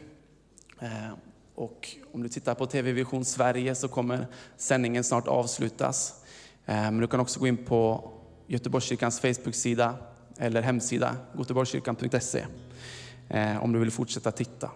Eh, 0.80 1.14
och 1.56 1.90
om 2.12 2.24
du 2.24 2.30
tittar 2.30 2.56
på 2.56 2.66
TV 2.66 2.92
Vision 2.92 3.26
Sverige 3.26 3.76
så 3.76 3.88
kommer 3.88 4.28
sändningen 4.58 5.04
snart 5.04 5.28
avslutas. 5.28 6.24
Men 6.66 6.98
du 6.98 7.08
kan 7.08 7.20
också 7.20 7.40
gå 7.40 7.48
in 7.48 7.58
på 7.58 8.12
Göteborgskyrkans 8.48 9.20
Facebook-sida 9.20 9.96
eller 10.38 10.62
hemsida, 10.62 11.16
goteborgskyrkan.se, 11.34 12.46
eh, 13.30 13.64
om 13.64 13.74
du 13.74 13.80
vill 13.80 13.92
fortsätta 13.92 14.32
titta. 14.32 14.72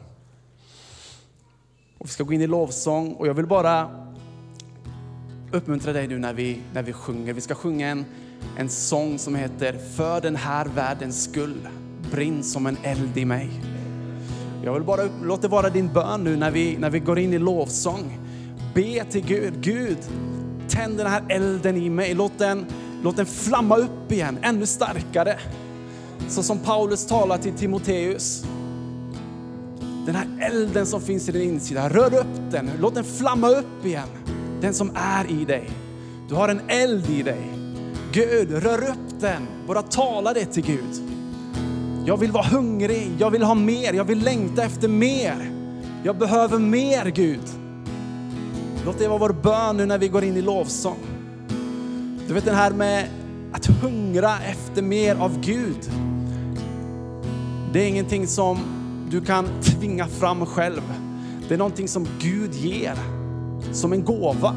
Och 1.97 2.05
vi 2.05 2.09
ska 2.09 2.23
gå 2.23 2.34
in 2.34 2.41
i 2.41 2.47
lovsång 2.47 3.13
och 3.13 3.28
jag 3.28 3.34
vill 3.34 3.47
bara 3.47 4.05
uppmuntra 5.51 5.93
dig 5.93 6.07
nu 6.07 6.19
när 6.19 6.34
vi, 6.34 6.61
när 6.73 6.84
vi 6.84 6.93
sjunger. 6.93 7.34
Vi 7.34 7.41
ska 7.41 7.55
sjunga 7.55 7.88
en, 7.88 8.05
en 8.57 8.69
sång 8.69 9.19
som 9.19 9.36
heter 9.36 9.73
För 9.73 10.21
den 10.21 10.36
här 10.36 10.65
världens 10.65 11.23
skull, 11.23 11.67
brinn 12.11 12.43
som 12.43 12.65
en 12.67 12.78
eld 12.84 13.17
i 13.17 13.25
mig. 13.25 13.76
Jag 14.63 14.73
vill 14.73 14.83
bara 14.83 15.01
låt 15.23 15.41
det 15.41 15.47
vara 15.47 15.69
din 15.69 15.93
bön 15.93 16.23
nu 16.23 16.35
när 16.35 16.51
vi, 16.51 16.77
när 16.77 16.89
vi 16.89 16.99
går 16.99 17.19
in 17.19 17.33
i 17.33 17.39
lovsång. 17.39 18.19
Be 18.73 19.03
till 19.03 19.25
Gud. 19.25 19.53
Gud, 19.61 19.97
tänd 20.67 20.97
den 20.97 21.07
här 21.07 21.23
elden 21.29 21.77
i 21.77 21.89
mig. 21.89 22.13
Låt 22.13 22.37
den, 22.37 22.65
låt 23.03 23.17
den 23.17 23.25
flamma 23.25 23.77
upp 23.77 24.11
igen, 24.11 24.37
ännu 24.41 24.65
starkare. 24.65 25.39
Så 26.29 26.43
som 26.43 26.59
Paulus 26.59 27.05
talar 27.05 27.37
till 27.37 27.53
Timoteus. 27.53 28.43
Den 30.05 30.15
här 30.15 30.27
elden 30.41 30.85
som 30.85 31.01
finns 31.01 31.29
i 31.29 31.31
din 31.31 31.41
insida, 31.41 31.89
rör 31.89 32.19
upp 32.19 32.51
den. 32.51 32.71
Låt 32.79 32.95
den 32.95 33.03
flamma 33.03 33.49
upp 33.49 33.85
igen. 33.85 34.07
Den 34.61 34.73
som 34.73 34.91
är 34.95 35.31
i 35.31 35.45
dig. 35.45 35.69
Du 36.29 36.35
har 36.35 36.49
en 36.49 36.61
eld 36.67 37.09
i 37.09 37.23
dig. 37.23 37.41
Gud, 38.11 38.51
rör 38.51 38.89
upp 38.89 39.19
den. 39.19 39.47
Bara 39.67 39.81
tala 39.81 40.33
det 40.33 40.45
till 40.45 40.65
Gud. 40.65 41.06
Jag 42.07 42.17
vill 42.17 42.31
vara 42.31 42.43
hungrig, 42.43 43.11
jag 43.17 43.31
vill 43.31 43.43
ha 43.43 43.55
mer, 43.55 43.93
jag 43.93 44.03
vill 44.03 44.23
längta 44.23 44.63
efter 44.63 44.87
mer. 44.87 45.51
Jag 46.03 46.17
behöver 46.17 46.59
mer 46.59 47.05
Gud. 47.05 47.41
Låt 48.85 48.99
det 48.99 49.07
vara 49.07 49.17
vår 49.17 49.33
bön 49.33 49.77
nu 49.77 49.85
när 49.85 49.97
vi 49.97 50.07
går 50.07 50.23
in 50.23 50.37
i 50.37 50.41
lovsång. 50.41 50.97
Du 52.27 52.33
vet 52.33 52.45
den 52.45 52.55
här 52.55 52.71
med 52.71 53.07
att 53.51 53.65
hungra 53.65 54.39
efter 54.39 54.81
mer 54.81 55.15
av 55.15 55.41
Gud. 55.41 55.91
Det 57.73 57.79
är 57.83 57.87
ingenting 57.87 58.27
som 58.27 58.57
du 59.09 59.21
kan 59.21 59.47
tvinga 59.61 60.07
fram 60.07 60.45
själv. 60.45 60.81
Det 61.47 61.53
är 61.53 61.57
någonting 61.57 61.87
som 61.87 62.07
Gud 62.19 62.53
ger 62.53 62.95
som 63.73 63.93
en 63.93 64.03
gåva 64.03 64.55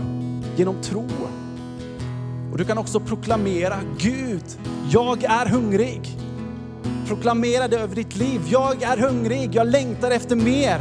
genom 0.57 0.83
tro. 0.83 1.09
Och 2.53 2.59
du 2.59 2.65
kan 2.65 2.79
också 2.79 3.01
proklamera, 3.01 3.77
Gud, 3.99 4.45
jag 4.91 5.25
är 5.25 5.47
hungrig. 5.47 6.20
Proklamera 7.11 7.69
det 7.69 7.79
över 7.79 7.95
ditt 7.95 8.17
liv. 8.17 8.41
Jag 8.49 8.83
är 8.83 8.97
hungrig, 8.97 9.55
jag 9.55 9.67
längtar 9.67 10.11
efter 10.11 10.37
mer. 10.37 10.81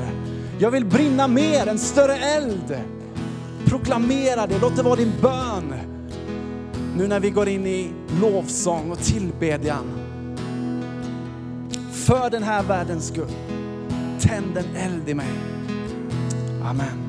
Jag 0.60 0.72
vill 0.72 0.86
brinna 0.86 1.28
mer, 1.28 1.68
en 1.68 1.80
större 1.80 2.16
eld. 2.16 2.78
Proklamera 3.66 4.48
det, 4.48 4.60
låt 4.62 4.76
det 4.76 4.84
vara 4.84 4.96
din 4.96 5.14
bön. 5.22 5.74
Nu 6.98 7.08
när 7.08 7.20
vi 7.20 7.30
går 7.30 7.48
in 7.50 7.68
i 7.68 7.92
lovsång 8.22 8.92
och 8.92 9.00
tillbedjan. 9.00 9.86
För 11.92 12.30
den 12.30 12.44
här 12.44 12.64
världens 12.64 13.08
skull. 13.08 13.32
Tänd 14.20 14.58
en 14.58 14.76
eld 14.76 15.10
i 15.10 15.14
mig. 15.14 15.32
Amen. 16.64 17.09